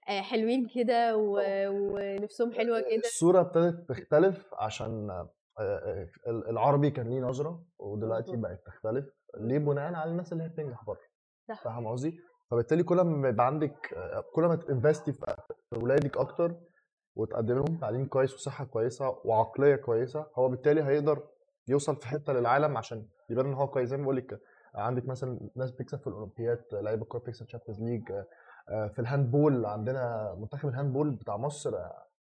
آه، 0.09 0.21
حلوين 0.21 0.69
كده 0.75 1.17
ونفسهم 1.17 2.53
حلوة 2.53 2.81
كده. 2.81 2.97
الصورة 2.99 3.41
ابتدت 3.41 3.88
تختلف 3.88 4.55
عشان 4.55 5.11
آه، 5.11 5.31
آه، 5.61 6.09
العربي 6.27 6.91
كان 6.91 7.09
ليه 7.11 7.21
نظرة 7.21 7.64
ودلوقتي. 7.79 8.37
بقت 8.37 8.67
تختلف. 8.67 9.18
ليه 9.37 9.59
بناء 9.59 9.95
على 9.95 10.11
الناس 10.11 10.33
اللي 10.33 10.45
هي 10.45 10.49
بتنجح 10.49 10.85
بره 10.85 11.01
صح. 11.49 11.62
فاهم 11.64 11.87
قصدي؟ 11.87 12.21
فبالتالي 12.51 12.83
كل 12.83 13.01
ما 13.01 13.29
يبقى 13.29 13.47
عندك 13.47 13.95
آه، 13.97 14.25
كل 14.35 14.43
ما 14.43 14.57
تنفستي 14.57 15.12
في 15.12 15.37
في 15.71 15.79
ولادك 15.83 16.17
أكتر 16.17 16.55
وتقدم 17.17 17.55
لهم 17.55 17.79
تعليم 17.81 18.07
كويس 18.07 18.35
وصحة 18.35 18.64
كويسة 18.64 19.21
وعقلية 19.25 19.77
كويسة 19.77 20.27
هو 20.35 20.49
بالتالي 20.49 20.83
هيقدر 20.83 21.23
يوصل 21.69 21.97
في 21.97 22.07
حتة 22.09 22.33
للعالم 22.33 22.77
عشان 22.77 23.07
يبان 23.31 23.47
إن 23.47 23.55
هو 23.55 23.69
كويس. 23.69 23.88
زي 23.88 23.97
ما 23.97 24.03
بقول 24.03 24.17
لك 24.17 24.41
عندك 24.75 25.07
مثلا 25.09 25.38
ناس 25.57 25.71
بتكسب 25.71 25.99
في 26.01 26.07
الأولمبياد 26.07 26.64
لعيبة 26.73 27.05
كورة 27.05 27.21
بتكسب 27.21 27.47
Champions 27.47 27.83
League 27.83 28.03
في 28.69 28.99
ال 28.99 29.06
handball 29.06 29.67
عندنا 29.67 30.35
منتخب 30.38 30.69
ال 30.69 30.73
handball 30.73 31.11
بتاع 31.11 31.37
مصر 31.37 31.75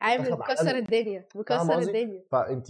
عامل 0.02 0.24
منتخب 0.32 0.40
مكسر 0.40 0.78
الدنيا 0.78 1.26
مكسر؟ 1.36 1.78
الدنيا. 1.80 2.24
فانت 2.32 2.68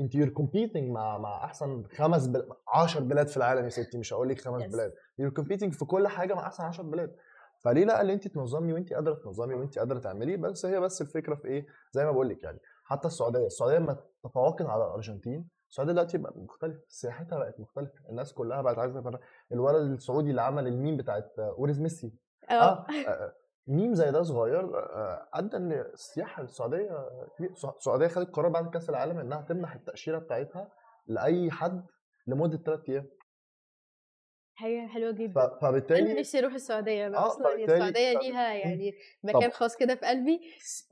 انت 0.00 0.14
you're 0.14 0.28
competing 0.28 0.90
مع 0.90 1.18
مع 1.18 1.44
أحسن 1.44 1.84
خمس 1.96 2.26
بل... 2.26 2.48
10 2.68 3.00
بلاد 3.00 3.26
في 3.28 3.36
العالم 3.36 3.64
يا 3.64 3.68
ستي 3.68 3.98
مش 3.98 4.12
هقول 4.12 4.28
لك 4.28 4.40
خمس 4.40 4.62
خمس 4.62 4.72
بلاد. 4.74 4.92
you're 5.18 5.30
competing 5.30 5.72
في 5.72 5.84
كل 5.84 6.08
حاجة 6.08 6.34
مع 6.34 6.46
أحسن 6.46 6.64
10 6.64 6.84
بلاد. 6.84 7.16
فليه 7.58 7.84
لأ؟ 7.84 8.00
اللي 8.00 8.12
انت 8.12 8.28
تنظمي 8.28 8.72
وانت 8.72 8.92
قادرة 8.92 9.14
تنظمي 9.14 9.54
وانت 9.54 9.78
قادرة 9.78 9.98
تعمليه 9.98 10.36
بس 10.36 10.66
هي 10.66 10.80
بس 10.80 11.02
الفكرة 11.02 11.34
في 11.34 11.48
إيه؟ 11.48 11.66
زي 11.92 12.04
ما 12.04 12.10
بقول 12.10 12.28
لك 12.28 12.42
يعني 12.42 12.58
حتى 12.84 13.08
السعودية 13.08 13.46
السعودية 13.46 13.78
لما 13.78 13.96
تفوقت 14.24 14.62
على 14.62 14.84
الأرجنتين 14.84 15.48
السعودية 15.70 15.92
دلوقتي 15.92 16.18
بقت 16.18 16.36
مختلفة 16.36 16.80
سياحتها 16.88 17.38
بقت 17.38 17.60
مختلفة 17.60 17.92
الناس 18.10 18.32
كلها 18.32 18.62
بقت 18.62 18.78
عايزة. 18.78 19.20
الولد 19.52 19.90
السعودي 19.92 20.30
اللي 20.30 20.42
عمل 20.42 20.66
الميم 20.66 20.96
بتاعت 20.96 21.32
ويرز 21.58 21.80
ميسي. 21.80 22.12
آه 22.50 22.54
آه 22.54 22.86
آه، 23.08 23.32
ميم 23.66 23.94
زي 23.94 24.10
ده 24.10 24.22
صغير 24.22 24.78
آه، 24.78 25.28
أدى 25.34 25.56
إن 25.56 25.72
السياحة 25.72 26.42
السعودية 26.42 27.08
السعودية 27.76 28.06
خدت 28.08 28.30
قرار 28.30 28.48
بعد 28.48 28.70
كأس 28.70 28.90
العالم 28.90 29.18
إنها 29.18 29.40
تمنح 29.48 29.74
التأشيرة 29.74 30.18
بتاعتها 30.18 30.72
لأي 31.06 31.50
حد 31.50 31.86
لمدة 32.26 32.58
ثلاث 32.58 32.80
أيام. 32.88 33.06
حاجة 34.54 34.86
حلوة 34.86 35.12
جدا. 35.12 35.40
أنا 35.44 35.58
فبالتالي 35.62 36.14
نفسي 36.20 36.38
أروح 36.38 36.54
السعودية 36.54 37.06
أنا 37.06 37.18
آه 37.18 37.26
أصلا 37.26 37.54
السعودية 37.54 38.18
ليها. 38.18 38.52
يعني 38.54 38.92
مكان 39.22 39.50
خاص 39.50 39.76
كده 39.76 39.94
في 39.94 40.06
قلبي. 40.06 40.40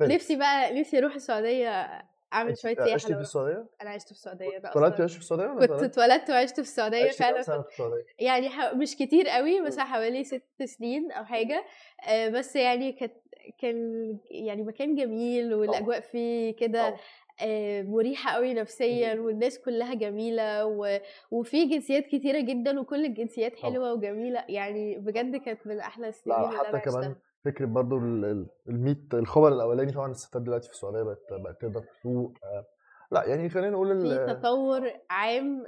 نفسي 0.01 0.37
بقى 0.37 0.81
نفسي 0.81 0.99
أروح 0.99 1.15
السعودية 1.15 2.03
أعمل 2.33 2.59
شوية 2.59 2.75
سياحة 2.75 2.91
عشتي 2.95 3.15
في 3.15 3.21
السعودية؟ 3.21 3.67
أنا 3.83 3.91
عشت 3.91 4.07
في 4.07 4.13
السعودية 4.13 4.57
أنا 4.59 4.71
اتولدتي 4.71 4.95
أصلا 4.95 5.05
عشتي 5.05 5.15
في 5.17 5.21
السعودية 5.25 5.45
ولا 5.47 5.67
كنت؟ 5.67 5.83
اتولدت 5.83 6.31
وعشت 6.31 6.55
في 6.55 6.61
السعودية 6.61 7.11
فعلا 7.11 7.43
في 7.43 7.69
السعودية؟ 7.69 8.05
يعني 8.19 8.49
ح- 8.49 8.75
مش 8.75 8.97
كتير 8.97 9.29
قوي 9.29 9.61
بس. 9.61 9.79
حوالي 9.79 10.25
ست 10.25 10.63
سنين 10.65 11.13
أو 11.13 11.25
حاجة 11.25 11.65
آه، 12.09 12.29
بس 12.29 12.57
يعني 12.57 12.93
كانت 12.93 13.13
كان 13.59 14.19
يعني 14.31 14.63
مكان 14.63 14.95
جميل 14.97 15.55
والأجواء 15.55 16.01
فيه 16.01 16.57
كده 16.57 16.97
آه، 17.43 17.83
مريحة 17.83 18.31
قوي 18.31 18.55
نفسيا. 18.55 19.15
والناس 19.15 19.59
كلها 19.59 19.95
جميلة 19.95 20.67
و... 20.67 20.99
وفي 21.31 21.65
جنسيات 21.67 22.07
كتيرة 22.07 22.41
جدا 22.41 22.81
وكل 22.81 23.05
الجنسيات 23.05 23.59
طبعا 23.59 23.73
حلوة 23.73 23.93
وجميلة 23.93 24.45
يعني 24.49 24.99
بجد 24.99 25.37
كانت 25.37 25.67
من 25.67 25.81
أحلى 25.81 26.09
السنين 26.09 26.37
لا 26.41 26.49
حتى 26.59 26.79
كمان 26.91 27.15
فكرة 27.45 27.67
برضو 27.67 27.99
ال- 27.99 28.25
ال- 28.25 28.47
الميت 28.69 29.15
الخبر 29.15 29.49
الأولاني 29.49 29.93
طبعا 29.93 30.11
الستات 30.11 30.43
دلوقتي 30.43 30.69
في 30.69 30.75
السعودية 30.75 31.03
بقت 31.03 31.33
بقت 31.33 31.61
تقدر 31.61 31.81
تسوق 31.81 32.33
آه، 32.45 32.67
لأ 33.13 33.25
يعني 33.25 33.49
خلينا 33.49 33.71
نقول 33.71 34.01
في 34.01 34.35
تطور 34.35 34.91
عام. 35.11 35.65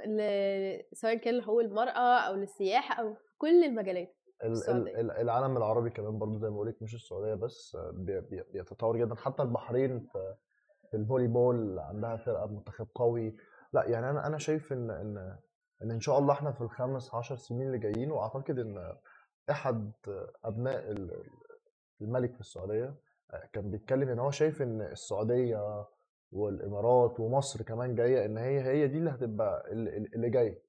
سواء 0.93 1.15
كان 1.15 1.37
لحقوق 1.37 1.61
المرأة 1.61 2.19
أو 2.19 2.35
للسياحة 2.35 3.01
أو 3.03 3.13
في 3.13 3.37
كل 3.37 3.63
المجالات 3.63 4.15
السعودية 4.43 4.99
ال- 5.01 5.11
العالم 5.11 5.57
العربي 5.57 5.89
كمان 5.89 6.19
برضو 6.19 6.37
زي 6.37 6.49
ما 6.49 6.55
بقولك 6.55 6.81
مش 6.81 6.95
السعودية 6.95 7.33
بس 7.33 7.75
آه، 7.79 7.91
بي- 7.93 8.21
بي- 8.21 8.43
بيتطور 8.53 8.97
جدا 8.97 9.15
حتى 9.15 9.43
البحرين 9.43 9.99
في 9.99 10.35
ال 10.93 11.27
volleyball 11.27 11.79
عندها 11.79 12.15
فرقة 12.17 12.45
منتخب 12.47 12.87
قوي 12.95 13.35
لأ 13.73 13.85
يعني 13.89 14.09
أنا 14.09 14.27
أنا 14.27 14.37
شايف 14.37 14.73
إن 14.73 14.89
إن 14.91 15.37
إن 15.83 15.91
إن 15.91 15.99
شاء 15.99 16.19
الله 16.19 16.33
إحنا 16.33 16.51
في 16.51 16.61
الخمس 16.61 17.15
عشر 17.15 17.35
سنين 17.35 17.67
اللي 17.67 17.77
جايين 17.77 18.11
وأعتقد 18.11 18.59
إن 18.59 18.95
أحد 19.49 19.91
أبناء 20.45 20.91
ال- 20.91 21.23
الملك 22.01 22.33
في 22.33 22.39
السعودية 22.39 22.95
آه، 23.33 23.49
كان 23.53 23.71
بيتكلم 23.71 24.09
إن 24.09 24.19
هو 24.19 24.31
شايف 24.31 24.61
إن 24.61 24.81
السعودية 24.81 25.85
والإمارات 26.31 27.19
ومصر 27.19 27.61
كمان 27.63 27.95
جاية 27.95 28.25
إن 28.25 28.37
هي 28.37 28.61
هي 28.61 28.87
دي 28.87 28.97
اللي 28.97 29.09
هتبقى 29.09 29.63
ال- 29.71 29.87
ال- 29.87 30.15
اللي 30.15 30.29
جاي 30.29 30.61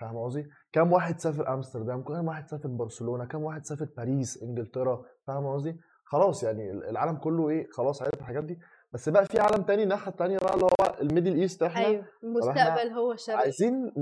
فاهم 0.00 0.18
قصدي؟ 0.18 0.46
كم 0.72 0.92
واحد 0.92 1.18
سافر 1.18 1.54
أمستردام؟ 1.54 2.02
كم 2.02 2.28
واحد 2.28 2.48
سافر 2.48 2.68
برشلونة؟ 2.68 3.24
كم 3.24 3.42
واحد 3.42 3.64
سافر 3.64 3.88
باريس 3.96 4.42
إنجلترا؟ 4.42 5.02
فاهم 5.26 5.46
قصدي؟ 5.46 5.76
خلاص 6.04 6.42
يعني 6.42 6.70
العالم 6.70 7.16
كله 7.16 7.48
إيه 7.48 7.66
خلاص 7.70 8.02
عرف 8.02 8.14
الحاجات 8.14 8.44
دي 8.44 8.58
بس 8.92 9.08
بقى 9.08 9.24
في 9.26 9.38
عالم 9.40 9.62
تاني 9.62 9.82
الناحية 9.82 10.10
التانية 10.10 10.38
بقى 10.38 10.54
اللي 10.54 10.64
هو 10.64 10.96
ال 11.00 11.06
Middle 11.06 11.40
East 11.40 11.62
إحنا 11.62 11.82
إحنا 11.86 12.06
المستقبل 12.22 12.90
هو 12.92 13.12
الشرق 13.12 13.36
عايزين 13.36 13.92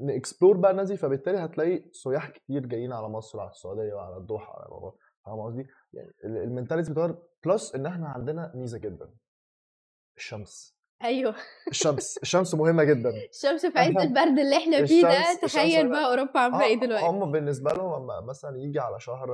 ن 0.00 0.07
explore 0.07 0.56
بقى 0.56 0.70
الناس 0.70 0.92
فبالتالي 0.92 1.38
هتلاقي 1.38 1.84
سياح 1.92 2.30
كتير 2.30 2.66
جايين 2.66 2.92
على 2.92 3.08
مصر 3.08 3.40
على 3.40 3.50
السعودية 3.50 3.94
وعلى 3.94 4.16
الدوحة 4.16 4.52
على 4.56 4.66
الامارات 4.66 4.94
فاهم 5.26 5.40
قصدي؟ 5.40 5.66
يعني 5.92 6.10
ال 6.24 6.31
mentality 6.31 6.92
بتغير 6.92 7.14
plus 7.46 7.74
إن 7.74 7.86
إحنا 7.86 8.08
عندنا 8.08 8.52
ميزة 8.54 8.78
جدا. 8.78 9.10
الشمس. 10.16 10.76
أيوه. 11.04 11.34
الشمس. 11.68 12.18
الشمس 12.18 12.54
مهمة 12.54 12.84
جدا. 12.84 13.10
الشمس 13.30 13.66
في 13.66 13.78
عز 13.78 13.96
البرد 13.96 14.38
اللي 14.38 14.56
إحنا 14.56 14.86
فيه 14.86 15.02
ده 15.02 15.34
تخيل 15.42 15.90
بقى 15.90 16.10
أوروبا 16.10 16.40
عاملة 16.40 16.64
إيه 16.64 16.76
آه 16.76 16.80
دلوقتي. 16.80 17.06
هم 17.06 17.32
بالنسبة 17.32 17.72
لهم 17.72 18.02
لما 18.02 18.20
مثلا 18.20 18.56
يجي 18.58 18.80
على 18.80 19.00
شهر 19.00 19.28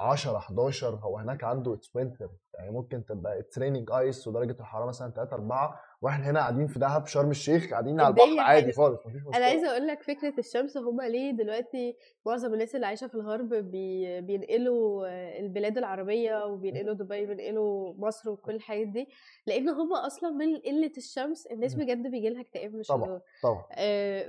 10 0.00 0.36
11 0.36 0.88
هو 0.94 1.18
هناك 1.18 1.44
عنده 1.44 1.74
it's 1.74 1.96
winter 1.96 2.30
يعني 2.54 2.70
ممكن 2.70 3.04
تبقى 3.04 3.38
it's 3.38 3.58
raining 3.58 3.90
ice 3.92 4.28
ودرجة 4.28 4.60
الحرارة 4.60 4.86
مثلا 4.86 5.10
3 5.10 5.34
4 5.34 5.80
وإحنا 6.02 6.30
هنا 6.30 6.40
قاعدين 6.40 6.66
في 6.66 6.78
دهب 6.78 7.06
شرم 7.06 7.30
الشيخ 7.30 7.70
قاعدين 7.70 8.00
على 8.00 8.08
البحر 8.08 8.24
الدنيا 8.24 8.42
عادي 8.42 8.72
خالص 8.72 9.06
مفيش 9.06 9.22
أنا 9.34 9.44
عايزة 9.44 9.70
أقول 9.70 9.86
لك 9.86 10.02
فكرة 10.02 10.34
الشمس 10.38 10.76
هما 10.76 11.02
ليه 11.08 11.30
دلوقتي 11.30 11.96
معظم 12.26 12.52
الناس 12.54 12.74
اللي 12.74 12.86
عايشة 12.86 13.06
في 13.06 13.14
الغرب 13.14 13.48
بي 13.54 14.20
بينقلوا 14.20 15.06
البلاد 15.40 15.78
العربية 15.78 16.44
وبينقلوا 16.46 16.94
دبي 16.94 17.26
بينقلوا 17.26 17.94
مصر 17.98 18.30
وكل 18.30 18.54
الحاجات 18.54 18.86
دي 18.86 19.08
لأن 19.46 19.68
هما 19.68 20.06
أصلا 20.06 20.30
من 20.30 20.56
قلة 20.56 20.92
الشمس 20.96 21.46
الناس 21.46 21.74
بجد 21.74 22.06
بيجي 22.10 22.28
لها 22.28 22.40
اكتئاب 22.40 22.74
مش 22.74 22.86
طبعا 22.86 23.20
طبعا. 23.42 23.64
آه، 23.72 24.28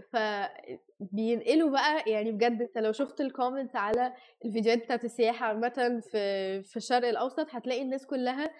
فبينقلوا 0.99 1.69
بقى 1.69 2.03
يعني 2.11 2.31
بجد 2.31 2.61
انت 2.61 2.77
لو 2.77 2.91
شفت 2.91 3.21
ال 3.21 3.27
comments 3.27 3.75
على 3.75 4.13
الفيديوهات 4.45 4.83
بتاعت 4.83 5.05
السياحة 5.05 5.45
عامة 5.45 6.01
في 6.11 6.61
في 6.63 6.77
الشرق 6.77 7.07
الأوسط 7.07 7.47
هتلاقي 7.49 7.81
الناس 7.81 8.05
كلها 8.05 8.51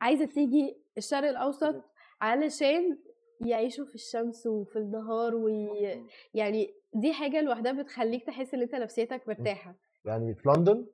عايزة 0.00 0.24
تيجي 0.24 0.76
الشرق 0.98 1.28
الأوسط 1.28 1.84
علشان 2.20 2.98
يعيشوا 3.46 3.84
في 3.84 3.94
الشمس 3.94 4.46
وفي 4.46 4.76
النهار 4.76 5.34
وي... 5.34 5.68
يعني 6.34 6.74
دي 6.94 7.12
حاجة 7.12 7.40
لوحدها 7.40 7.82
بتخليك 7.82 8.26
تحس 8.26 8.54
إن 8.54 8.62
أنت 8.62 8.74
نفسيتك 8.74 9.28
مرتاحة. 9.28 9.74
يعني 10.04 10.34
في 10.34 10.48
لندن 10.48 10.86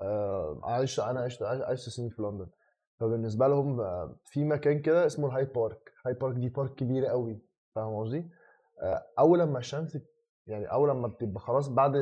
آه، 0.00 0.60
عايش 0.64 1.00
أنا 1.00 1.20
عشت 1.20 1.42
عشت 1.42 1.88
سنين 1.88 2.08
في 2.10 2.22
لندن. 2.22 2.46
فبالنسبة 3.00 3.48
لهم 3.48 3.80
آه، 3.80 4.16
في 4.24 4.44
مكان 4.44 4.82
كده 4.82 5.06
اسمه 5.06 5.26
ال 5.26 5.44
Hyde 5.44 5.65
Park. 5.65 5.92
Hyde 6.06 6.14
Park 6.14 6.34
دي 6.34 6.48
park 6.48 6.74
كبيرة 6.74 7.08
قوي. 7.08 7.38
فاهم 7.74 7.96
قصدي؟ 8.00 8.28
آه، 8.82 9.06
أول 9.18 9.38
لما 9.38 9.58
الشمس 9.58 9.98
يعني 10.46 10.66
أول 10.66 10.88
لما 10.88 11.08
بتبقى 11.08 11.40
خلاص 11.40 11.68
بعد 11.68 11.92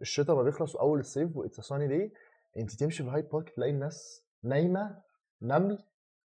الشتاء 0.00 0.36
ما 0.36 0.42
بيخلص 0.42 0.74
وأول 0.74 1.00
الصيف 1.00 1.36
و 1.36 1.41
it's 1.41 1.60
sunny 1.60 1.88
day 1.88 2.12
أنت 2.56 2.70
تمشي 2.72 3.02
في 3.02 3.08
ال 3.08 3.22
Hyde 3.22 3.35
Park 3.35 3.48
تلاقي 3.50 3.72
الناس 3.72 4.24
نايمة 4.42 5.02
نمل 5.42 5.78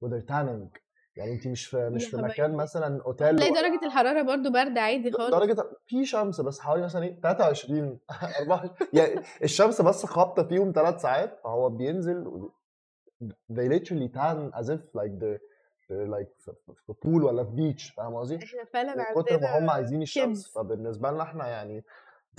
وذير 0.02 0.20
تانينج 0.20 0.70
يعني 1.16 1.34
انت 1.34 1.48
مش 1.48 1.66
في 1.66 1.90
مش 1.90 2.06
في 2.06 2.18
مكان 2.18 2.56
مثلا 2.56 3.02
أوتيل 3.06 3.36
تلاقي 3.36 3.52
درجة 3.54 3.86
الحرارة 3.86 4.22
برضو 4.22 4.52
برد 4.52 4.78
عادي 4.78 5.12
خالص. 5.12 5.32
درجة 5.36 5.66
في 5.88 6.06
شمس 6.06 6.42
بس 6.42 6.60
حوالي 6.60 6.84
مثلا 6.84 7.04
إيه 7.04 7.20
23 7.22 8.00
24 8.40 8.76
يعني 8.94 9.22
الشمس 9.44 9.82
بس 9.82 10.06
خابطة 10.06 10.44
فيهم 10.48 10.72
ثلاث 10.76 11.02
ساعات 11.02 11.40
فهو 11.44 11.70
بينزل 11.70 12.50
they 13.54 13.68
literally 13.70 14.10
tan 14.10 14.52
as 14.60 14.70
if 14.70 14.82
like 14.94 15.20
the 15.20 15.40
like 15.90 16.52
في 16.88 16.94
بول 17.04 17.24
ولا 17.24 17.44
في 17.44 17.52
بيتش 17.52 17.90
فاهم 17.90 18.16
قصدي؟ 18.16 18.36
إحنا 18.36 18.64
فعلا 18.74 18.96
من 18.96 19.22
كتر 19.24 19.40
ما 19.40 19.48
هم 19.50 19.54
عندنا 19.54 19.72
عايزين 19.72 20.02
الشمس. 20.02 20.26
كيدز 20.26 20.48
فبالنسبة 20.48 21.12
لنا 21.12 21.24
إحنا 21.24 21.48
يعني 21.48 21.84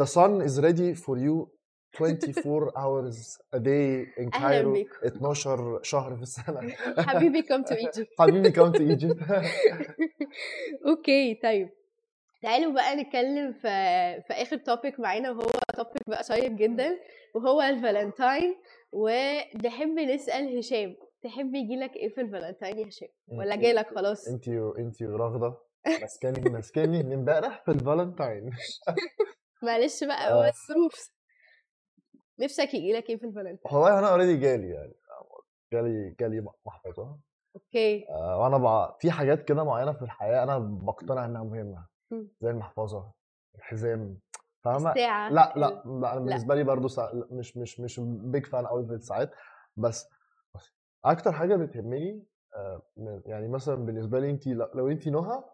the 0.02 0.06
sun 0.06 0.42
is 0.48 0.60
ready 0.60 1.00
for 1.04 1.16
you 1.16 1.55
24 2.00 2.70
hours 2.82 3.38
a 3.54 3.58
day 3.58 4.06
in 4.22 4.30
Cairo 4.30 4.68
بيكم 4.68 5.06
12 5.06 5.80
شهر 5.82 6.16
في 6.16 6.22
السنة. 6.22 6.60
حبيبي 6.98 7.42
come 7.42 7.64
to 7.64 7.74
Egypt. 7.86 8.08
حبيبي 8.20 8.50
come 8.52 8.72
to 8.72 8.80
Egypt. 8.96 9.32
okay 10.86 11.34
طيب. 11.42 11.68
تعالوا 12.42 12.72
بقى 12.72 12.96
نتكلم 12.96 13.52
في 13.52 13.60
في 14.28 14.32
آخر 14.32 14.56
topic 14.56 15.00
معانا 15.00 15.30
وهو 15.30 15.50
topic 15.76 16.02
بقى 16.08 16.24
شيق 16.24 16.50
جدا 16.50 16.98
وهو 17.34 17.62
الفالنتاين. 17.62 18.56
ونحب 18.92 19.98
نسأل 19.98 20.58
هشام 20.58 20.96
تحب 21.24 21.54
يجيلك 21.54 21.96
إيه 21.96 22.08
في 22.14 22.20
الفالنتاين 22.20 22.78
يا 22.78 22.88
هشام؟ 22.88 23.08
ولا 23.28 23.54
أنت 23.54 23.62
جالك 23.62 23.86
خلاص؟ 23.94 24.28
أنت 24.28 24.48
أنت 24.78 25.02
رغدة 25.02 25.54
ماسكاني 26.00 26.50
ماسكاني 26.50 27.02
من 27.02 27.12
امبارح 27.12 27.62
في 27.64 27.70
الفالنتاين. 27.70 28.50
معلش 29.62 30.04
بقى 30.04 30.32
هو 30.34 30.42
آه. 30.42 30.48
الظروف 30.48 31.10
نفسك 32.38 32.74
يجي 32.74 32.92
لك 32.92 33.10
إيه 33.10 33.16
في 33.16 33.26
الفالنتاين 33.26 33.74
والله 33.74 33.98
أنا 33.98 34.10
already 34.10 34.36
جالي 34.36 34.70
يعني 34.70 34.94
جالي 35.72 36.14
جالي 36.20 36.46
محفظه 36.66 37.18
okay. 37.56 38.08
آه، 38.08 38.38
وأنا 38.38 38.58
بع... 38.58 38.96
في 39.00 39.10
حاجات 39.10 39.44
كده 39.44 39.64
معينة 39.64 39.92
في 39.92 40.02
الحياة 40.02 40.42
أنا 40.42 40.58
بقتنع 40.58 41.24
إنها 41.24 41.42
مهمة. 41.44 41.86
زي 42.40 42.50
المحفظة 42.50 43.12
الحزام 43.54 44.18
فاهمة؟ 44.64 44.94
لا 44.94 45.30
لا 45.30 45.56
لا 45.56 46.12
أنا 46.12 46.20
بالنسبة 46.20 46.54
لي 46.54 46.64
برضو 46.64 46.88
سا... 46.88 47.26
مش 47.30 47.56
مش 47.56 47.80
مش 47.80 48.00
big 48.00 48.46
fan 48.46 48.66
قوي 48.66 48.86
في 48.86 48.92
الساعات 48.92 49.30
بس 49.76 50.08
أكتر 51.04 51.32
حاجة 51.32 51.56
بتهمني 51.56 52.26
آه، 52.54 52.82
يعني 53.26 53.48
مثلا 53.48 53.74
بالنسبة 53.74 54.20
لي 54.20 54.30
انت 54.30 54.46
لو 54.46 54.88
انت 54.88 55.08
نهى 55.08 55.44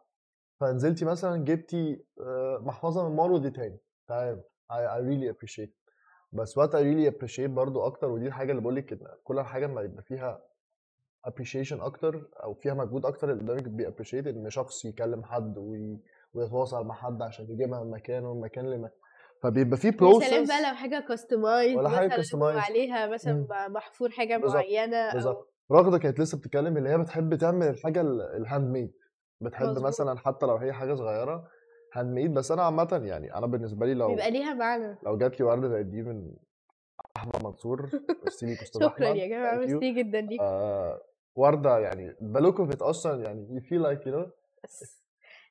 فنزلتي 0.60 1.04
مثلا 1.04 1.44
جبتي 1.44 2.04
آه، 2.20 2.58
محفظة 2.62 3.08
من 3.08 3.16
مول 3.16 3.32
ودي 3.32 3.50
تاني 3.50 3.78
تمام؟ 4.08 4.42
I, 4.72 4.74
I 4.74 4.98
really 4.98 5.28
appreciate 5.34 5.81
بس 6.32 6.58
what 6.58 6.68
I 6.70 6.82
really 6.82 7.14
appreciate 7.14 7.40
برضو 7.50 7.86
أكتر 7.86 8.10
ودي 8.10 8.26
الحاجة 8.26 8.50
اللي 8.50 8.62
بقول 8.62 8.76
لك 8.76 8.98
كل 9.24 9.40
حاجة 9.40 9.66
ما 9.66 9.82
يبقى 9.82 10.02
فيها 10.02 10.42
appreciation 11.28 11.80
أكتر 11.82 12.28
أو 12.42 12.54
فيها 12.54 12.74
مجهود 12.74 13.06
أكتر 13.06 13.30
اللي 13.32 13.42
قدامك 13.42 13.68
بي 13.68 13.86
appreciate 13.86 14.26
إن 14.26 14.50
شخص 14.50 14.84
يكلم 14.84 15.24
حد 15.24 15.58
وي... 15.58 16.00
ويتواصل 16.34 16.84
مع 16.86 16.94
حد 16.94 17.22
عشان 17.22 17.44
يجيبها 17.50 17.84
من 17.84 17.90
مكان 17.90 18.24
ومن 18.24 18.40
مكان 18.40 18.70
لمكان 18.70 18.96
فبيبقى 19.42 19.76
في 19.76 19.86
يا 19.88 19.92
سلام 19.92 20.10
process 20.10 20.48
بقى 20.48 20.70
لو 20.70 20.76
حاجة 20.76 21.04
customized 21.08 21.76
ولا 21.76 21.88
مثلا 21.88 22.22
customized. 22.22 22.56
وعليها 22.56 23.06
مثلا. 23.06 23.46
محفور 23.68 24.10
حاجة 24.10 24.36
بالظبط، 24.36 24.56
معينة 24.56 24.96
أو 24.96 25.12
بالظبط 25.14 25.52
رغدة 25.72 25.98
كانت 25.98 26.20
لسه 26.20 26.38
بتتكلم 26.38 26.76
اللي 26.76 26.88
هي 26.88 26.98
بتحب 26.98 27.34
تعمل 27.34 27.66
الحاجة 27.68 28.00
ال 28.36 28.70
handmade 28.70 28.92
بتحب 29.40 29.66
مظبوط. 29.66 29.86
مثلا 29.86 30.18
حتى 30.18 30.46
لو 30.46 30.56
هي 30.56 30.72
حاجة 30.72 30.94
صغيرة 30.94 31.48
handmade 31.92 32.34
بس 32.34 32.50
أنا 32.50 32.62
عامه 32.62 33.00
يعني 33.04 33.34
أنا 33.34 33.46
بالنسبة 33.46 33.86
لي 33.86 33.94
لو 33.94 34.08
بيبقى 34.08 34.30
ليها 34.30 34.54
معنى. 34.54 34.96
لو 35.02 35.16
جات 35.16 35.40
لي 35.40 35.46
وردة 35.46 35.68
زي 35.68 35.82
دي 35.82 36.02
من 36.02 36.32
أحمد 37.16 37.44
منصور 37.44 37.90
ميرسي 38.22 38.46
ليك 38.46 38.62
أستاذ 38.62 38.82
شكرا 38.82 39.08
يا 39.08 39.52
you. 39.52 39.58
ميرسي 39.58 39.92
جدا 39.92 40.20
ليك 40.20 40.40
آه 40.40 41.00
وردة 41.36 41.78
يعني 41.78 42.12
the 42.12 42.40
look 42.40 42.56
of 42.58 42.74
it 42.76 42.82
أصلا 42.82 43.22
يعني 43.22 43.60
you 43.60 43.62
feel 43.62 43.82
like 43.86 44.06
you 44.06 44.12
know. 44.14 44.26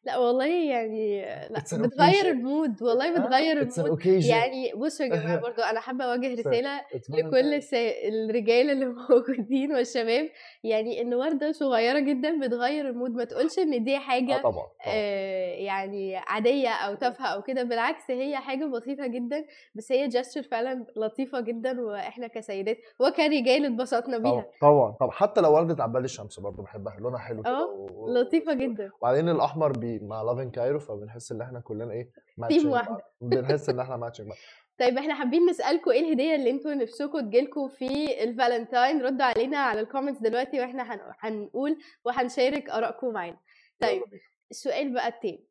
لأ 0.04 0.18
والله 0.18 0.46
يعني 0.48 1.26
It's 1.56 1.74
an 1.74 1.82
بتغير 1.82 2.14
occasion. 2.14 2.26
المود 2.26 2.84
والله 2.84 3.16
آه، 3.16 3.20
بتغير 3.20 3.70
it's 3.70 3.74
an 3.76 3.80
المود. 3.80 4.00
occasion. 4.02 4.26
يعني 4.30 4.74
بصوا 4.76 5.06
يا 5.06 5.16
جماعة 5.16 5.40
برضو 5.40 5.62
أنا 5.62 5.80
حابة 5.80 6.04
أوجه 6.06 6.34
رسالة 6.34 6.82
لكل 7.10 7.62
الرجال 8.08 8.70
اللي 8.70 8.86
موجودين 9.10 9.72
والشباب. 9.76 10.30
يعني 10.64 11.02
ان 11.02 11.14
ورده 11.14 11.52
صغيرة 11.52 12.00
جدا 12.00 12.40
بتغير 12.40 12.90
المود. 12.90 13.12
ما 13.12 13.24
تقولش 13.24 13.60
إن 13.60 13.84
دي 13.84 13.96
آه 13.96 14.00
حاجة 14.00 14.38
طبعا 14.38 14.52
طبعا. 14.52 14.68
آه 14.88 15.54
يعني 15.54 16.16
عادية 16.18 16.70
أو 16.70 16.96
تافهة 16.96 17.26
أو 17.28 17.42
كده. 17.42 17.64
بالعكس 17.64 18.12
هي 18.12 18.36
حاجة 18.38 18.66
بسيطة 18.66 19.08
جدا 19.08 19.46
بس 19.76 19.92
هي 19.92 20.08
gesture 20.08 20.44
فعلا 20.44 20.86
لطيفة 20.96 21.40
جدا 21.40 21.82
وإحنا 21.82 22.28
كسيدات 22.28 22.78
وكرجال 23.00 23.66
اتبسطنا 23.66 24.18
طبعا 24.18 24.32
بيها. 24.32 24.46
طبعا 24.62 24.92
طبعا. 25.00 25.12
حتى 25.12 25.42
لو 25.42 25.54
وردة 25.54 25.84
عباد 25.84 26.04
الشمس 26.04 26.40
برضه 26.40 26.64
بحبها 26.64 26.98
لونها 27.00 27.18
حلو 27.20 27.42
كده 27.42 27.52
آه 27.52 27.66
و- 27.92 28.14
لطيفة 28.14 28.54
جدا. 28.54 28.92
وبعدين 29.02 29.30
الأحمر 29.30 29.72
بي 29.72 29.91
مع 30.00 30.22
Love 30.22 30.42
in 30.42 30.52
Cairo 30.52 30.80
فبنحس 30.80 31.32
إن 31.32 31.42
إحنا 31.42 31.60
كلنا 31.60 31.92
إيه 31.92 32.12
team 32.50 32.70
واحدة. 32.70 32.98
بنحس 33.22 33.70
إن 33.70 33.80
إحنا 33.80 33.98
matching 33.98 34.32
طيب 34.80 34.98
إحنا 34.98 35.14
حابين 35.16 35.46
نسألكم 35.50 35.92
إيه 35.92 36.00
الهدية 36.00 36.36
اللي 36.36 36.50
أنتوا 36.50 36.74
نفسكم 36.74 37.20
تجيلكم 37.20 37.68
في 37.70 38.24
الفالنتاين؟ 38.24 39.02
ردوا 39.02 39.26
علينا 39.26 39.58
على 39.58 39.80
ال 39.80 39.84
comments 39.84 40.22
دلوقتي 40.22 40.60
وإحنا 40.60 40.94
هن- 40.94 41.14
هنقول 41.20 41.78
وهنشارك 42.06 42.70
آرائكم 42.70 43.14
معانا. 43.14 43.38
طيب. 43.80 44.04
السؤال 44.52 44.94
بقى 44.94 45.08
التاني. 45.08 45.48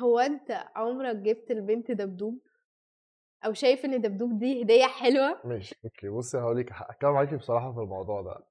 هو 0.00 0.18
أنت 0.18 0.64
عمرك 0.76 1.16
جبت 1.16 1.50
البنت 1.50 1.90
دبدوب؟ 1.90 2.38
أو 3.44 3.52
شايف 3.52 3.84
إن 3.84 4.00
دبدوب 4.00 4.38
دي 4.38 4.62
هدية 4.62 4.86
حلوة؟ 4.86 5.40
ماشي 5.44 5.76
okay. 5.84 6.08
بصي 6.08 6.38
هقول 6.38 6.58
لك 6.58 6.68
هتكلم 6.72 7.12
معاكي 7.12 7.36
بصراحة 7.36 7.72
في 7.72 7.78
الموضوع 7.80 8.22
ده. 8.22 8.44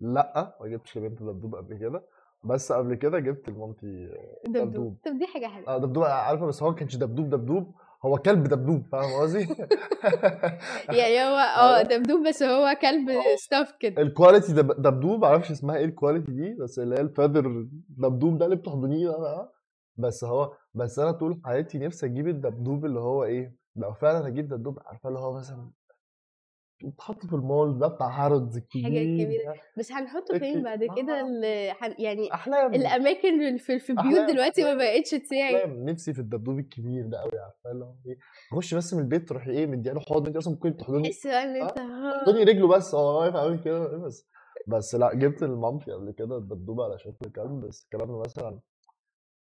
لأ 0.00 0.56
ما 0.60 0.66
جبتش 0.68 0.98
لبنت 0.98 1.22
دبدوب 1.22 1.54
قبل 1.54 1.78
كده. 1.78 2.04
بس 2.44 2.72
قبل 2.72 2.94
كده 2.94 3.18
جبت 3.18 3.48
لمامتي 3.48 4.08
دبدوب 4.46 4.66
دبدوب. 4.68 4.96
طب 5.04 5.18
دي 5.18 5.26
حاجة 5.26 5.46
حلوة 5.46 5.68
آه 5.68 5.78
دبدوب 5.78 6.04
عارفة 6.04 6.46
بس 6.46 6.62
هو 6.62 6.70
ما 6.70 6.76
كانش 6.76 6.96
دبدوب 6.96 7.30
دبدوب 7.30 7.74
هو 8.04 8.18
كلب 8.18 8.42
دبدوب 8.44 8.86
فاهم 8.92 9.20
قصدي؟ 9.22 9.40
يعني 10.98 11.22
هو 11.24 11.36
آه. 11.60 11.82
دبدوب 11.82 12.26
بس 12.28 12.42
هو 12.42 12.76
كلب. 12.82 13.10
ستاف 13.36 13.72
كده 13.80 14.02
الكواليتي 14.02 14.52
دب- 14.52 14.82
دبدوب 14.82 15.20
معرفش 15.20 15.50
اسمها 15.50 15.76
إيه 15.76 15.84
الكواليتي 15.84 16.32
دي 16.32 16.54
بس 16.54 16.78
اللي 16.78 16.94
هي 16.96 17.00
الفيذر 17.00 17.66
دبدوب 17.88 18.38
ده 18.38 18.44
اللي 18.44 18.56
بتحضنيه 18.56 19.08
بقى. 19.10 19.52
بس 19.96 20.24
هو 20.24 20.52
بس 20.74 20.98
أنا 20.98 21.12
طول 21.12 21.40
حياتي 21.44 21.78
نفسي 21.78 22.06
أجيب 22.06 22.28
الدبدوب 22.28 22.84
اللي 22.84 23.00
هو 23.00 23.24
إيه 23.24 23.56
لو 23.76 23.92
فعلا 23.92 24.26
أجيب 24.26 24.48
دبدوب 24.48 24.78
عارفة 24.86 25.08
اللي 25.08 25.18
هو 25.20 25.32
مثلا 25.36 25.70
بيتحط 26.82 27.26
في 27.26 27.32
المول 27.32 27.78
ده 27.78 27.88
بتاع 27.88 28.24
هارودز 28.24 28.56
الكبير 28.56 29.24
كبيرة. 29.24 29.52
ده. 29.52 29.60
بس 29.78 29.92
هنحطه 29.92 30.38
فين. 30.38 30.62
بعد 30.62 30.78
كده؟ 30.96 31.20
آه. 31.20 31.94
يعني 31.98 32.34
أحلام. 32.34 32.74
الأماكن 32.74 33.56
في 33.56 33.78
في 33.78 33.90
البيوت 33.90 34.06
أحلام، 34.06 34.30
دلوقتي 34.32 34.62
ما 34.62 34.68
أحلام، 34.72 34.78
بقتش 34.96 35.10
تساعد. 35.10 35.68
نفسي 35.68 36.12
في 36.14 36.18
الدبدوب 36.18 36.58
الكبير 36.58 37.06
ده 37.06 37.18
قوي 37.20 37.38
عارفة؟ 37.38 37.70
اللي 37.72 37.84
هو 37.84 37.94
إيه 38.06 38.16
أخش 38.52 38.74
بس 38.74 38.94
من 38.94 39.00
البيت 39.00 39.28
تروحي 39.28 39.50
إيه 39.50 39.66
مدياله 39.66 40.00
حضن 40.00 40.26
انت 40.26 40.36
أصلا 40.36 40.52
ممكن 40.54 40.76
تحضني. 40.76 41.02
تحس 41.10 41.26
ان 41.26 41.56
أنت. 41.62 41.70
تحضني 41.70 42.44
رجله 42.44 42.68
بس. 42.68 42.94
هو 42.94 43.20
واقف 43.20 43.36
قوي 43.36 43.58
كده 43.58 43.96
بس. 43.98 44.26
بس 44.68 44.94
لأ 44.94 45.14
جبت 45.14 45.42
لمامتي 45.42 45.92
قبل 45.92 46.10
كده 46.10 46.36
الدبدوب 46.38 46.80
على 46.80 46.98
شكل 46.98 47.30
كلب. 47.36 47.60
بس 47.60 47.84
الكلام 47.84 48.08
ده 48.12 48.18
مثلا 48.20 48.60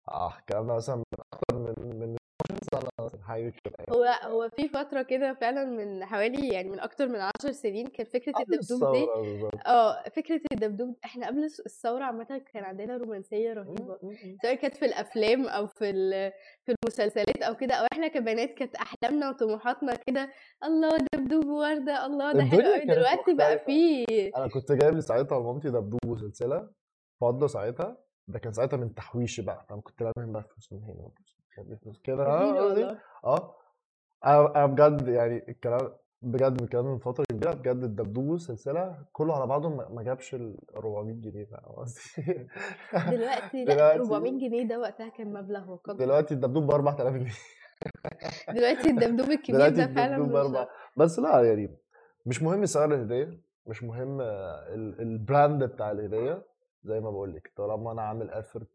آه 0.10 0.34
الكلام 0.40 0.68
ده 0.68 0.74
مثلا 0.76 0.96
من 0.96 1.04
أكتر 1.34 1.60
من 1.60 2.00
من 2.00 2.16
12 2.52 2.90
كده 3.40 3.74
يعني. 3.80 3.92
هو 3.92 4.04
هو 4.32 4.50
في 4.50 4.68
فترة 4.70 5.02
كده 5.02 5.34
فعلا 5.34 5.66
من 5.66 6.06
حوالي 6.06 6.48
يعني 6.54 6.70
من 6.70 6.80
أكتر 6.80 7.08
من 7.08 7.16
عشر 7.20 7.52
سنين 7.52 7.88
كان 7.88 8.06
فكرة 8.06 8.34
الدبدوب 8.40 8.94
دي. 8.96 9.08
آه 9.68 10.04
فكرة 10.10 10.42
الدبدوب 10.54 10.96
إحنا 11.06 11.28
قبل 11.28 11.44
الثورة 11.44 12.04
عامة 12.04 12.42
كان 12.54 12.64
عندنا 12.64 12.98
رومانسية 12.98 13.54
رهيبه 13.54 13.98
م- 14.04 14.08
م- 14.08 14.10
م. 14.12 14.38
سواء 14.42 14.56
كانت 14.56 14.76
في 14.78 14.86
الأفلام 14.86 15.48
أو 15.48 15.68
في 15.68 15.92
في 16.66 16.76
المسلسلات 16.84 17.42
أو 17.44 17.56
كده 17.56 17.76
أو 17.76 17.88
إحنا 17.94 18.08
كبنات 18.08 18.54
كانت 18.54 18.76
أحلامنا 18.76 19.30
وطموحاتنا 19.30 19.94
كده 20.08 20.30
الله 20.64 20.90
دبدوب 21.16 21.46
وورده 21.48 22.06
الله 22.06 22.32
ده 22.32 22.44
حلو 22.44 22.62
قوي 22.62 22.86
دلوقتي 22.86 23.34
بقى. 23.34 23.60
في 23.60 24.06
أنا 24.38 24.48
كنت 24.48 24.72
جايب 24.72 25.00
ساعتها 25.00 25.40
لمامتي 25.40 25.70
دبدوب 25.70 26.06
وسلسلة 26.08 26.70
فضه 27.22 27.48
ساعتها 27.48 27.98
ده 28.28 28.40
كان 28.40 28.54
ساعتها 28.54 28.78
من 28.78 28.94
تحويشي 28.94 29.42
بقى 29.42 29.66
فأنا 29.70 29.82
كنت 29.82 30.02
لامم 30.02 30.32
بقى 30.34 30.44
فلوس 30.44 30.74
من 30.74 30.84
هنا 30.84 31.02
وفلوس 31.04 31.41
جميل 32.08 32.84
آه 32.86 32.98
آه. 33.26 33.56
أنا 34.26 34.56
أنا 34.56 34.66
بجد 34.66 35.08
يعني 35.08 35.46
الكلام 35.50 35.92
بجد 36.22 36.62
الكلام 36.62 36.86
من 36.86 36.98
فترة 36.98 37.26
كبيرة 37.30 37.54
بجد 37.54 37.84
الدبدوب 37.84 38.28
والسلسله 38.30 39.06
كله 39.14 39.36
على 39.36 39.48
بعضه 39.48 39.70
ما 39.70 40.04
جابش 40.04 40.36
ال 40.36 40.58
400 40.78 41.14
جنيه 41.16 41.46
فاهم 41.46 41.62
قصدي؟ 41.76 42.02
دلوقتي 43.12 43.66
لأ 43.66 43.74
دلوقتي 43.74 43.98
400 44.00 44.32
جنيه 44.32 44.64
ده 44.68 44.80
وقتها 44.80 45.10
كان 45.10 45.34
مبلغ 45.34 45.72
وقدر 45.72 45.94
دلوقتي 46.06 46.34
الدبدوب 46.34 46.68
ب 46.68 46.72
4000 46.72 47.14
جنيه. 47.14 47.32
دلوقتي 48.56 48.90
الدبدوب 48.90 49.32
الكبير 49.36 49.56
دلوقتي 49.56 49.76
ده 49.76 49.88
فعلا 49.88 50.68
بس 50.98 51.20
لأ 51.20 51.42
يعني 51.44 51.78
مش 52.26 52.44
مهم 52.44 52.66
سعر 52.66 52.94
الهدية 52.94 53.42
مش 53.66 53.84
مهم 53.84 54.22
ال- 54.22 55.02
ال 55.02 55.12
brand 55.12 55.64
بتاع 55.64 55.92
الهدية. 55.92 56.46
زي 56.84 57.00
ما 57.00 57.12
بقول 57.12 57.36
لك 57.36 57.52
طالما 57.56 57.92
أنا 57.92 58.02
عامل 58.02 58.30
effort 58.30 58.68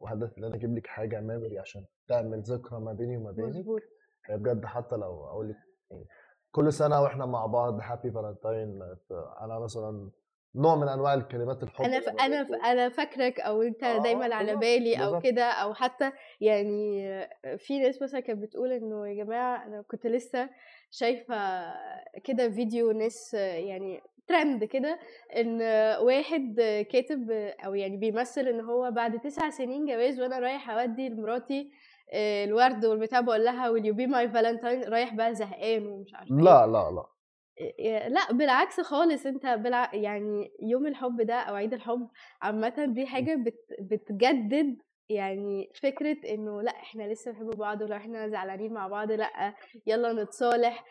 وهدف 0.00 0.38
إن 0.38 0.44
أنا 0.44 0.54
أجيب 0.54 0.76
لك 0.76 0.86
حاجة 0.86 1.20
memory 1.20 1.58
عشان 1.58 1.84
تعمل 2.08 2.40
ذكرى 2.40 2.80
ما 2.80 2.92
بيني 2.92 3.16
وما 3.16 3.30
بينك. 3.30 3.48
مظبوط. 3.48 3.82
هي 4.26 4.36
بجد 4.36 4.64
حتى 4.64 4.96
لو 4.96 5.24
أقول 5.24 5.48
لك 5.48 5.56
يعني 5.90 6.06
كل 6.50 6.72
سنة 6.72 7.02
وإحنا 7.02 7.26
مع 7.26 7.46
بعض 7.46 7.80
happy 7.82 8.10
Valentine 8.10 8.82
أنا 9.40 9.58
مثلا 9.58 10.10
نوع 10.54 10.76
من 10.76 10.88
أنواع 10.88 11.14
الكلمات 11.14 11.62
الحب 11.62 11.84
أنا 11.84 12.00
ف... 12.00 12.08
أنا 12.08 12.44
ف... 12.44 12.52
أنا 12.52 12.88
فاكرك 12.88 13.40
أو 13.40 13.62
أنت 13.62 13.84
آه، 13.84 14.02
دايما 14.02 14.34
على 14.34 14.56
بالي 14.56 14.96
أو. 14.96 15.20
كده 15.20 15.44
أو 15.44 15.74
حتى 15.74 16.12
يعني 16.40 17.08
في 17.58 17.78
ناس 17.78 18.02
مثلا 18.02 18.20
كانت 18.20 18.42
بتقول 18.42 18.72
إنه 18.72 19.08
يا 19.08 19.24
جماعة 19.24 19.66
أنا 19.66 19.82
كنت 19.82 20.06
لسه 20.06 20.50
شايفة 20.90 21.64
كده 22.24 22.50
فيديو 22.50 22.92
ناس 22.92 23.34
يعني 23.34 24.00
ترند 24.28 24.64
كده 24.64 24.98
إن 25.36 25.62
واحد 26.02 26.54
كاتب 26.90 27.30
أو 27.64 27.74
يعني 27.74 27.96
بيمثل 27.96 28.40
إن 28.48 28.60
هو 28.60 28.90
بعد 28.90 29.20
تسع 29.20 29.50
سنين 29.50 29.86
جواز 29.86 30.20
وأنا 30.20 30.38
رايح 30.38 30.70
أودي 30.70 31.08
لمراتي 31.08 31.70
الورد 32.14 32.84
والبتاع 32.84 33.20
بقول 33.20 33.44
لها 33.44 33.72
will 33.72 33.82
you 33.84 33.94
be 33.96 34.06
my 34.10 34.32
valentine 34.36 34.88
رايح 34.88 35.14
بقى 35.14 35.34
زهقان 35.34 35.86
ومش 35.86 36.14
عارفة 36.14 36.34
إيه. 36.36 36.42
لا 36.42 36.66
لا 36.66 36.90
لا. 36.90 37.04
إيه، 37.60 38.08
لا 38.08 38.32
بالعكس 38.32 38.80
خالص 38.80 39.26
أنت 39.26 39.46
بالع... 39.46 39.94
يعني 39.94 40.50
يوم 40.62 40.86
الحب 40.86 41.20
ده 41.20 41.34
أو 41.34 41.54
عيد 41.54 41.74
الحب 41.74 42.08
عامة 42.42 42.84
دي 42.88 43.06
حاجة 43.06 43.34
بت... 43.34 43.58
بتجدد 43.80 44.76
يعني 45.10 45.70
فكرة 45.82 46.16
إنه 46.34 46.62
لأ 46.62 46.70
إحنا 46.70 47.12
لسه 47.12 47.30
بنحب 47.32 47.46
بعض 47.50 47.82
ولو 47.82 47.96
إحنا 47.96 48.28
زعلانين 48.28 48.72
مع 48.72 48.88
بعض 48.88 49.10
لأ 49.12 49.54
يلا 49.86 50.22
نتصالح. 50.22 50.84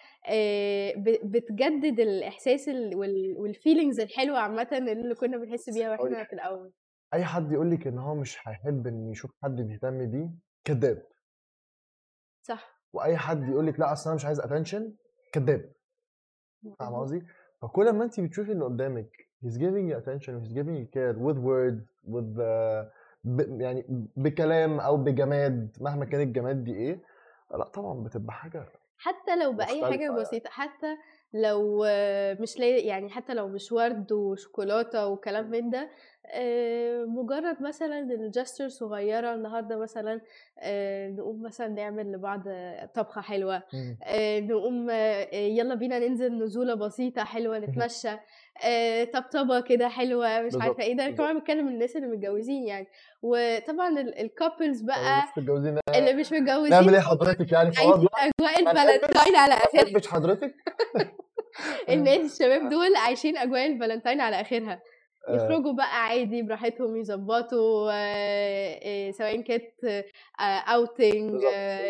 ب- 0.98 1.32
بتجدد 1.32 2.00
الإحساس 2.00 2.70
ال... 2.70 2.96
وال... 2.96 3.36
والفيلينجز 3.38 4.00
الحلوة 4.00 4.40
عامة 4.40 4.68
اللي 4.72 5.16
كنا 5.16 5.38
بنحس 5.38 5.70
بيها 5.70 5.90
وإحنا 5.92 6.10
صحيح. 6.14 6.28
في 6.28 6.34
الأول. 6.34 6.72
أي 7.14 7.26
حد 7.26 7.52
يقول 7.52 7.72
لك 7.72 7.88
إن 7.88 7.98
هو 7.98 8.16
مش 8.16 8.38
هيحب 8.48 8.88
إن 8.88 9.12
يشوف 9.12 9.32
حد 9.44 9.56
بيهتم 9.62 10.12
بيه 10.12 10.30
كذاب. 10.64 11.04
صح. 12.42 12.78
وأي 12.94 13.18
حد 13.18 13.50
يقول 13.50 13.68
لك 13.68 13.80
لأ 13.80 13.94
أصل 13.94 14.10
أنا 14.10 14.16
مش 14.16 14.26
عايز 14.26 14.40
اتنشن 14.40 14.94
كذاب. 15.34 15.72
فاهم 16.80 16.96
قصدي؟ 16.96 17.22
فكل 17.62 17.94
ما 17.94 18.04
انت 18.04 18.20
بتشوفي 18.20 18.52
اللي 18.52 18.66
قدامك 18.66 19.10
he's 19.46 19.58
giving 19.58 19.92
you 19.92 19.96
attention 20.02 20.32
he's 20.42 20.54
giving 20.54 20.78
you 20.82 20.88
care 20.96 21.16
with 21.26 21.38
words 21.38 21.84
with 22.14 22.40
uh, 22.40 22.84
ب 23.28 23.62
يعني 23.62 23.86
بكلام 24.16 24.80
أو 24.80 24.98
بجماد 24.98 25.78
مهما 25.82 26.06
كان 26.06 26.22
الجماد 26.22 26.64
دي 26.64 26.74
إيه 26.74 27.00
لأ 27.52 27.64
طبعا 27.64 28.04
بتبقى 28.04 28.34
حاجة 28.34 28.66
حتى 29.00 29.36
لو 29.36 29.52
بأي 29.54 29.86
حاجة. 29.86 30.10
بسيطة 30.10 30.50
حتى 30.50 30.98
لو 31.34 31.86
مش 32.42 32.60
لي 32.60 32.80
يعني 32.80 33.10
حتى 33.10 33.34
لو 33.34 33.48
مش 33.48 33.72
ورد 33.72 34.12
وشوكولاتة 34.12 35.08
وكلام 35.08 35.50
من 35.52 35.70
ده 35.70 35.90
مجرد 37.06 37.62
مثلا 37.64 38.00
الجستر 38.00 38.68
صغيرة 38.70 39.34
النهارده 39.34 39.78
مثلا 39.78 40.22
نقوم 41.10 41.42
مثلا 41.42 41.68
نعمل 41.68 42.12
لبعض 42.12 42.44
طبخة 42.94 43.22
حلوة 43.22 43.64
نقوم 44.40 44.90
يلا 45.34 45.76
بينا 45.76 46.00
ننزل 46.00 46.44
نزولة 46.44 46.74
بسيطة 46.74 47.24
حلوة 47.24 47.60
نتمشى 47.60 48.12
آه، 48.64 49.04
طبطبة 49.04 49.60
كده 49.60 49.90
حلوة 49.90 50.42
مش 50.42 50.54
عارفة 50.62 50.84
إيه 50.84 50.98
ده 50.98 51.04
بالظبط. 51.06 51.18
كمان 51.18 51.40
بتكلم 51.40 51.68
الناس 51.68 51.96
اللي 51.96 52.08
متجوزين 52.08 52.68
يعني. 52.68 52.88
وطبعا 53.22 54.00
الكابلز 54.00 54.82
بقى 54.82 55.24
مش 55.24 55.38
متجوزين 55.38 55.80
اللي 55.96 56.14
مش 56.14 56.32
متجوزين 56.32 56.70
نعمل 56.70 56.94
إيه 56.96 57.02
حضرتك 57.02 57.52
يعني؟ 57.52 57.72
خلاص 57.72 58.00
بقى 58.00 58.30
أجواء 58.40 58.60
الفالنتاين 58.60 59.36
على 59.36 59.54
آخرها. 59.54 59.84
نحبش 59.84 60.08
حضرتك. 60.08 60.56
الناس 61.90 62.20
الشباب 62.34 62.70
دول 62.70 62.96
عايشين 62.96 63.38
أجواء 63.38 63.66
الفالنتاين 63.68 64.22
على 64.22 64.42
آخرها. 64.42 64.82
آه، 65.28 65.36
يخرجوا 65.36 65.74
بقى 65.74 66.04
عادي 66.06 66.42
براحتهم 66.42 66.96
يظبطوا 66.98 67.92
آه، 67.94 69.12
سواء 69.12 69.42
كانت 69.42 70.04
outing. 70.68 71.42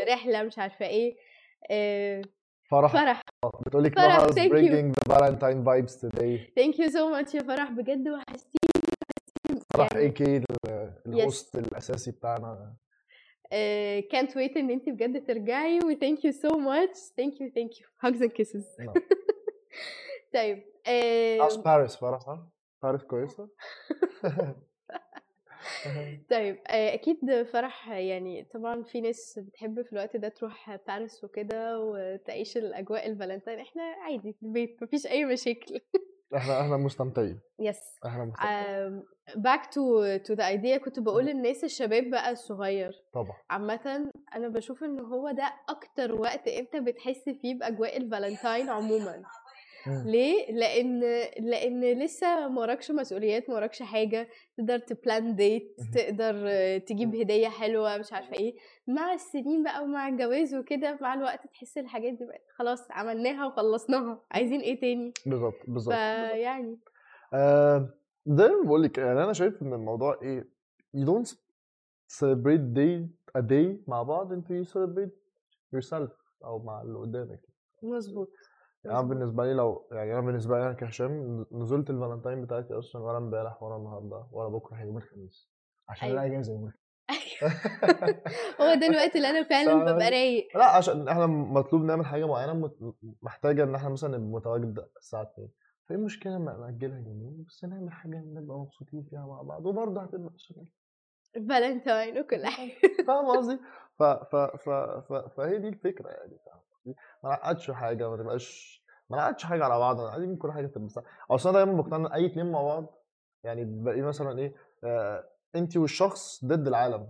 رحلة 0.10 0.44
مش 0.44 0.60
عارفة 0.60 0.86
إيه. 0.86 1.16
فرح. 2.72 2.92
فرح. 2.94 3.22
بتقول 3.66 3.84
لك 3.84 4.00
فرح، 4.00 4.28
bringing 4.28 4.92
the 4.92 5.14
Valentine 5.14 5.64
vibes 5.66 5.94
today. 6.02 6.54
thank 6.56 6.80
you 6.80 6.90
so 6.90 7.10
much 7.10 7.36
يا 7.36 7.42
فرح. 7.44 7.72
بجد 7.72 8.10
وحشتيني 8.10 9.62
فرح 9.74 9.88
يعني 9.94 10.06
a.k.a. 10.06 10.12
ال 10.12 10.42
host 11.06 11.56
الأساسي 11.56 12.12
بتاعنا. 12.12 12.76
كانت 14.12 14.38
ويت 14.38 14.58
إن 14.58 14.70
انت 14.70 14.90
بجد 14.90 15.28
ترجعي 15.28 15.80
و 15.80 15.87
thank 15.87 16.26
you 16.26 16.32
so 16.32 16.58
much 16.58 16.98
thank 17.18 17.42
you 17.42 17.52
thank 17.56 17.82
you 17.82 17.88
hugs 18.02 18.22
and 18.22 18.32
kisses. 18.32 18.78
طيب 20.34 20.64
آه، 20.88 21.42
عاوز 21.42 21.56
باريس 21.56 21.96
فرح 21.96 22.40
باريس 22.84 23.04
كويسة؟ 23.04 23.50
طيب 26.32 26.58
آه، 26.68 26.94
أكيد 26.94 27.44
فرح 27.44 27.90
يعني 27.90 28.48
طبعا 28.54 28.84
في 28.84 29.02
ناس 29.02 29.40
بتحب 29.40 29.82
في 29.82 29.94
الوقت 29.94 30.16
ده 30.18 30.30
تروح 30.30 30.80
باريس 30.88 31.24
وكده 31.24 31.80
وتعيش 31.80 32.58
الأجواء 32.58 33.08
الفالنتين. 33.08 33.60
إحنا 33.60 33.84
عادي 33.84 34.34
في 34.34 34.44
البيت 34.44 34.84
مفيش 34.84 35.08
أي 35.08 35.26
مشاكل. 35.26 35.80
إحنا 36.36 36.62
إحنا 36.62 36.78
مستمتعين. 36.78 37.40
yes 37.60 37.80
إحنا 38.06 38.26
مستمتعين. 38.26 39.04
Back 39.36 39.74
to 39.74 40.18
to 40.18 40.34
the 40.34 40.48
idea 40.48 40.78
كنت 40.78 41.00
بقول 41.00 41.26
للناس 41.26 41.64
الشباب 41.64 42.10
بقى 42.10 42.32
الصغير. 42.32 42.92
طبعا. 43.14 43.38
عامة 43.50 44.12
أنا 44.36 44.48
بشوف 44.48 44.84
إن 44.84 45.00
هو 45.00 45.32
ده 45.32 45.54
أكتر 45.70 46.22
وقت 46.22 46.48
أنت 46.48 46.76
بتحس 46.76 47.30
فيه 47.42 47.60
بأجواء 47.60 47.98
الفالنتاين 47.98 48.70
عموما. 48.70 49.24
ليه؟ 50.06 50.52
لأن 50.52 51.00
لأن 51.40 52.00
لسه 52.04 52.48
ما 52.48 52.62
وراكش 52.62 52.92
مسؤوليات 52.92 53.50
ما 53.50 53.56
وراكش 53.56 53.82
حاجة. 53.84 54.28
تقدر 54.58 54.78
ت 54.80 54.91
plan 54.91 55.36
date. 55.36 55.76
تقدر 55.96 56.36
آه، 56.48 56.78
تجيب 56.78 57.16
هدية 57.16 57.48
حلوة 57.48 57.98
مش 57.98 58.14
عارفة 58.14 58.34
إيه. 58.34 58.56
مع 58.88 59.14
السنين 59.14 59.64
بقى 59.64 59.84
ومع 59.84 60.08
الجواز 60.08 60.56
وكده 60.56 60.98
مع 61.02 61.14
الوقت 61.14 61.48
تحس 61.48 61.78
الحاجات 61.78 62.14
دي 62.14 62.26
بقت 62.26 62.44
خلاص 62.58 62.88
عملناها 62.92 63.46
وخلصناها. 63.48 64.26
عايزين 64.32 64.60
إيه 64.62 64.80
تاني؟ 64.80 65.12
بالظبط 65.26 65.56
بالظبط. 65.68 65.96
فيعني 65.96 66.80
آه، 67.34 67.90
زي 68.28 68.48
ما 68.48 68.64
بقول 68.66 68.84
لك 68.84 68.98
يعني 68.98 69.24
أنا 69.24 69.34
شايف 69.34 69.62
إن 69.62 69.74
الموضوع 69.74 70.20
إيه 70.22 70.50
you 70.98 71.06
don't 71.06 71.30
celebrate 72.20 72.76
day 72.78 73.08
a 73.38 73.42
day 73.42 73.90
مع 73.90 74.04
بعض 74.04 74.32
أنت 74.34 74.48
you 74.48 74.66
celebrate 74.70 75.14
yourself 75.76 76.12
أو 76.46 76.60
مع 76.60 76.82
اللي 76.82 77.00
قدامك. 77.00 77.40
مظبوط. 77.84 78.30
يعني 78.88 79.00
أنا. 79.00 79.08
بالنسبة 79.08 79.44
لي 79.46 79.54
لو 79.54 79.88
يعني 79.92 80.14
أنا 80.14 80.22
بالنسبة 80.22 80.58
لي 80.58 80.64
أنا 80.66 80.74
كهشام 80.74 81.46
نزلت 81.52 81.90
الفالنتين 81.90 82.42
بتاعتي 82.42 82.74
أصلا 82.74 83.02
ولا 83.02 83.18
امبارح 83.18 83.64
ولا 83.64 83.76
النهارده 83.76 84.28
ولا 84.32 84.50
بكرة 84.50 84.76
هي 84.76 84.86
يوم 84.86 84.98
الخميس 84.98 85.50
عشان 85.90 86.08
أيوة. 86.08 86.20
أنا 86.22 86.28
اجازه 86.34 86.54
يوم 86.54 86.64
الخميس 86.64 86.88
هو 88.62 88.74
ده 88.74 88.88
الوقت 88.88 89.16
اللي 89.16 89.30
أنا 89.30 89.44
فعلا؟ 89.50 89.94
ببقى 89.94 90.10
رايق 90.10 90.48
لا 90.56 90.66
عشان 90.66 91.08
إحنا 91.08 91.26
مطلوب 91.28 91.84
نعمل 91.84 92.06
حاجة 92.06 92.28
معينة 92.28 92.72
محتاجة 93.22 93.64
إن 93.64 93.76
إحنا 93.76 93.90
مثلا 93.90 94.18
نبقى 94.18 94.30
متواجد 94.30 94.86
الساعة 94.98 95.24
2 95.24 95.50
فإيه 95.86 95.98
المشكلة 95.98 96.34
لما 96.36 96.58
نأجلها 96.58 97.00
يومين 97.00 97.46
بس 97.48 97.66
نعمل 97.66 97.92
حاجة 97.92 98.18
نبقى 98.18 98.60
مبسوطين 98.60 99.04
فيها 99.10 99.26
مع 99.26 99.42
بعض 99.42 99.66
وبرضه 99.66 100.02
هتبقى 100.02 100.34
شغال 100.38 100.68
فالنتاين 101.50 102.20
وكل 102.20 102.46
حاجة 102.46 102.72
فاهم 103.08 103.38
قصدي؟ 103.38 103.60
ف... 104.00 104.04
ف... 104.04 104.36
ف... 104.36 104.70
ف... 104.70 105.14
فهي 105.14 105.58
دي 105.60 105.68
الفكرة 105.68 106.10
يعني 106.10 106.38
فاهم 106.46 106.62
قصدي؟ 106.72 106.96
ما 107.24 107.30
نعقدش 107.30 107.72
حاجة 107.72 108.10
ما 108.10 108.18
تبقاش 108.18 108.77
ما 109.10 109.18
نعقدش 109.18 109.44
حاجة 109.46 109.64
على 109.64 109.80
بعض 109.80 110.02
عايزين 110.02 110.36
كل 110.38 110.52
حاجة 110.52 110.68
تبقى 110.68 111.04
أصل 111.32 111.50
أنا 111.50 111.58
دايما 111.66 111.82
بقتنع 111.82 112.16
أي 112.16 112.26
اتنين 112.26 112.52
مع 112.52 112.62
بعض 112.62 113.04
يعني 113.44 113.66
بلاقي 113.66 114.02
مثلا 114.02 114.40
إيه 114.40 114.54
آه 114.84 115.30
انت 115.56 115.78
والشخص 115.78 116.46
ضد 116.46 116.68
العالم 116.68 117.08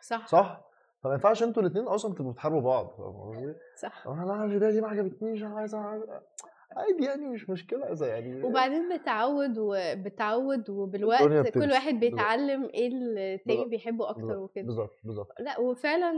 صح 0.00 0.26
صح؟ 0.26 0.64
فما 1.02 1.12
ينفعش 1.12 1.42
أنتوا 1.42 1.62
الاثنين 1.62 1.84
أصلا 1.84 2.14
تبقوا 2.14 2.32
بتحاربوا 2.32 2.60
بعض 2.60 2.90
فاهم؟ 2.98 3.54
صح 3.76 4.06
أنا 4.06 4.24
لا 4.24 4.44
الهديه 4.44 4.70
دي 4.70 4.80
ما 4.80 4.88
عجبتنيش 4.88 5.42
أنا 5.42 5.58
عايز 5.58 5.74
عادي 5.74 7.04
يعني 7.04 7.28
مش 7.28 7.50
مشكلة 7.50 7.92
إذا 7.92 8.06
يعني 8.06 8.42
وبعدين 8.42 8.96
بتعود 8.98 9.58
وبتعود 9.58 10.70
وبالوقت. 10.70 11.48
كل 11.48 11.70
واحد. 11.70 11.94
بيتعلم 12.00 12.64
إيه 12.64 12.88
التاني. 13.34 13.64
بيحبه 13.64 14.10
أكتر 14.10 14.36
وكده 14.38 14.64
بالظبط 14.66 14.90
بالظبط 15.04 15.28
لأ 15.40 15.60
وفعلا 15.60 16.12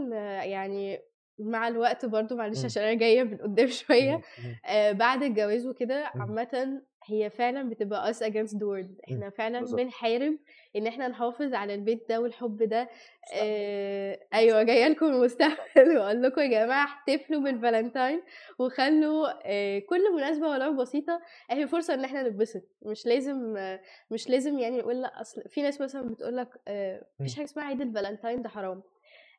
يعني 0.44 0.98
مع 1.38 1.68
الوقت 1.68 2.06
برضو 2.06 2.36
معلش 2.36 2.58
مم. 2.58 2.64
عشان 2.64 2.82
أنا 2.82 2.94
جاية 2.94 3.22
من 3.22 3.36
قدام 3.36 3.66
شوية 3.86 4.12
مم. 4.16 4.22
مم. 4.44 4.54
آه 4.66 4.92
بعد 4.92 5.22
الجواز 5.22 5.66
وكده. 5.66 6.06
عامه 6.14 6.80
هي 7.08 7.30
فعلا 7.30 7.68
بتبقى 7.68 8.12
us 8.14 8.16
against 8.16 8.50
the 8.52 8.60
world 8.62 9.04
إحنا 9.12 9.30
فعلا. 9.30 9.60
بنحارب 9.64 10.38
إن 10.76 10.86
إحنا 10.86 11.08
نحافظ 11.08 11.54
على 11.54 11.74
البيت 11.74 12.08
ده 12.08 12.20
والحب 12.20 12.62
ده. 12.62 12.88
آه 13.34 14.18
أيوه 14.34 14.62
جاية 14.62 14.88
لكم 14.88 15.06
المستقبل 15.06 15.56
واقول 15.98 16.22
لكم 16.22 16.40
يا 16.40 16.46
جماعة 16.46 16.84
احتفلوا 16.84 17.40
بالفالنتاين 17.42 18.22
وخلوا 18.58 19.28
آه 19.44 19.78
كل 19.78 20.14
مناسبة 20.16 20.48
ولو 20.48 20.76
بسيطة 20.76 21.20
هي 21.50 21.66
فرصة 21.66 21.94
إن 21.94 22.04
إحنا 22.04 22.22
نتبسط 22.28 22.62
مش 22.82 23.06
لازم 23.06 23.56
آه 23.56 23.80
مش 24.10 24.28
لازم 24.30 24.58
يعني 24.58 24.78
نقول 24.78 25.02
لأ 25.02 25.20
أصل 25.20 25.42
في 25.48 25.62
ناس 25.62 25.80
مثلا 25.80 26.02
بتقول 26.08 26.36
لك 26.36 26.48
آه 26.68 27.06
مفيش. 27.20 27.34
حاجة 27.36 27.44
اسمها 27.44 27.64
عيد 27.64 27.80
الفالنتاين 27.80 28.42
ده 28.42 28.48
حرام 28.48 28.82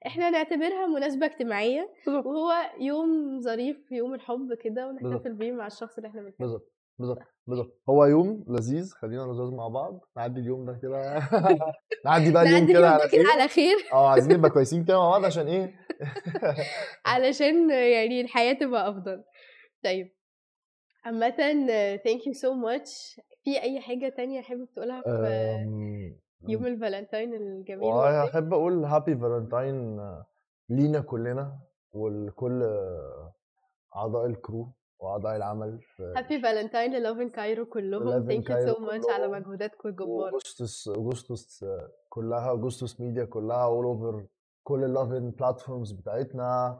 إحنا 0.05 0.29
نعتبرها 0.29 0.87
مناسبة 0.87 1.25
اجتماعية 1.25 1.89
بالظبط. 2.05 2.25
وهو 2.25 2.53
يوم 2.79 3.39
ظريف 3.41 3.91
يوم 3.91 4.13
الحب 4.13 4.53
كده. 4.63 4.87
ونحتفل 4.87 5.33
بيه 5.33 5.51
مع 5.51 5.67
الشخص 5.67 5.97
اللي 5.97 6.09
إحنا 6.09 6.21
بنحبه. 6.21 6.35
بالظبط 6.39 6.73
بالظبط 6.99 7.19
بالظبط. 7.47 7.81
هو 7.89 8.05
يوم 8.05 8.45
لذيذ 8.47 8.91
خلينا 8.91 9.21
لذيذ 9.21 9.55
مع 9.55 9.67
بعض 9.67 9.99
نعدي 10.17 10.39
اليوم 10.39 10.65
ده 10.65 10.79
كده 10.81 11.19
نعدي 12.05 12.31
بقى 12.31 12.43
اليوم 12.43 12.67
كده 12.67 12.89
على 12.89 13.07
خير. 13.09 13.25
على 13.33 13.47
خير. 13.47 13.75
آه 13.93 14.09
عايزين 14.09 14.37
نبقى 14.37 14.49
كويسين 14.49 14.83
كده 14.85 14.97
مع 14.99 15.09
بعض 15.09 15.25
عشان 15.25 15.47
إيه؟ 15.47 15.75
علشان 17.05 17.69
يعني 17.69 18.21
الحياة 18.21 18.53
تبقى 18.53 18.89
أفضل. 18.89 19.23
طيب. 19.83 20.13
عامة 21.05 21.35
thank 21.97 22.19
you 22.21 22.33
so 22.33 22.49
much. 22.65 23.21
في 23.43 23.61
أي 23.61 23.79
حاجة 23.79 24.09
تانية 24.17 24.41
حابب 24.41 24.67
تقولها 24.75 25.01
في 25.01 25.09
أم، 25.09 26.19
يوم 26.47 26.65
الفالنتين 26.67 27.33
الجميل 27.33 27.83
والله 27.83 28.11
ده؟ 28.11 28.23
أحب 28.23 28.53
أقول 28.53 28.85
happy 28.85 29.15
Valentine 29.15 29.99
لينا 30.69 30.99
كلنا 30.99 31.59
ولكل 31.93 32.63
أعضاء 33.95 34.25
ال 34.25 34.34
crew 34.34 34.67
وأعضاء 34.99 35.35
العمل 35.35 35.79
happy 35.99 36.41
Valentine 36.41 36.93
ل 36.93 36.99
Lovin 36.99 37.29
Cairo 37.29 37.65
كلهم. 37.65 38.29
Thank 38.29 38.37
you 38.37 38.41
so 38.41 38.79
much 38.79 39.09
على. 39.09 39.27
مجهوداتكم 39.27 39.89
الجبارة 39.89 40.33
و 40.33 40.39
Augustus 40.39 40.87
Augustus 40.87 41.65
كلها 42.09 42.51
Augustus 42.51 43.01
Media 43.01 43.25
كلها 43.25 43.63
all 43.63 43.85
over 43.85 44.25
كل 44.63 44.83
ال 44.83 44.91
Lovin 44.91 45.31
platforms 45.31 45.91
بتاعتنا. 45.91 46.79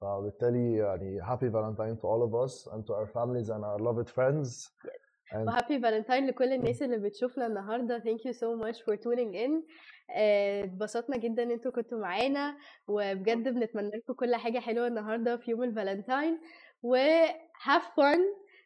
فبالتالي 0.00 0.76
يعني 0.76 1.20
Valentine 1.50 1.96
to 2.00 2.06
all 2.06 2.22
of 2.22 2.34
us 2.34 2.66
and 2.72 2.86
to 2.86 2.92
our 2.94 3.06
families 3.06 3.48
and 3.48 3.64
our 3.64 3.78
loved 3.78 4.08
friends. 4.08 4.70
And 4.84 4.90
و 5.36 5.43
happy 5.43 5.80
Valentine 5.80 6.26
لكل 6.26 6.52
آه. 6.52 6.54
الناس 6.54 6.82
اللي 6.82 6.98
بتشوفنا 6.98 7.46
النهارده. 7.46 7.98
Thank 7.98 8.26
you 8.26 8.32
so 8.32 8.56
much 8.56 8.82
for 8.82 8.96
tuning 8.96 9.36
in 9.36 9.62
اتبسطنا 10.10 11.16
جدا 11.16 11.42
إن 11.42 11.50
أنتوا 11.50 11.72
كنتوا 11.72 11.98
معانا 11.98 12.56
وبجد 12.88 13.46
آه. 13.46 13.50
بنتمنى 13.50 13.90
لكم 13.96 14.12
كل 14.12 14.34
حاجة 14.34 14.58
حلوة 14.58 14.86
النهارده 14.86 15.36
في 15.36 15.50
يوم 15.50 15.62
الفالنتاين 15.62 16.38
و 16.82 16.96
have 17.62 17.82
fun 17.96 18.18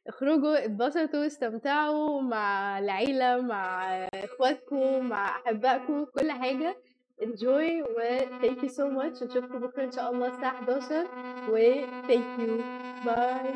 اخرجوا 0.07 0.65
اتبسطوا 0.65 1.27
استمتعوا 1.27 2.21
مع 2.21 2.79
العيلة 2.79 3.41
مع 3.41 3.87
اخواتكم 4.15 5.09
مع 5.09 5.29
أحبائكم 5.29 6.05
كل 6.05 6.31
حاجة. 6.31 6.77
Enjoy 7.23 7.83
و 7.97 8.01
thank 8.43 8.59
you 8.63 8.69
so 8.69 8.85
much. 8.99 9.23
نشوفكم 9.23 9.59
بكرة 9.61 9.85
إن 9.85 9.91
شاء 9.93 10.11
الله 10.11 10.27
الساعة 10.27 10.55
11 10.55 11.07
و 11.51 11.59
thank 12.09 12.41
you. 12.41 12.63
Bye 13.07 13.55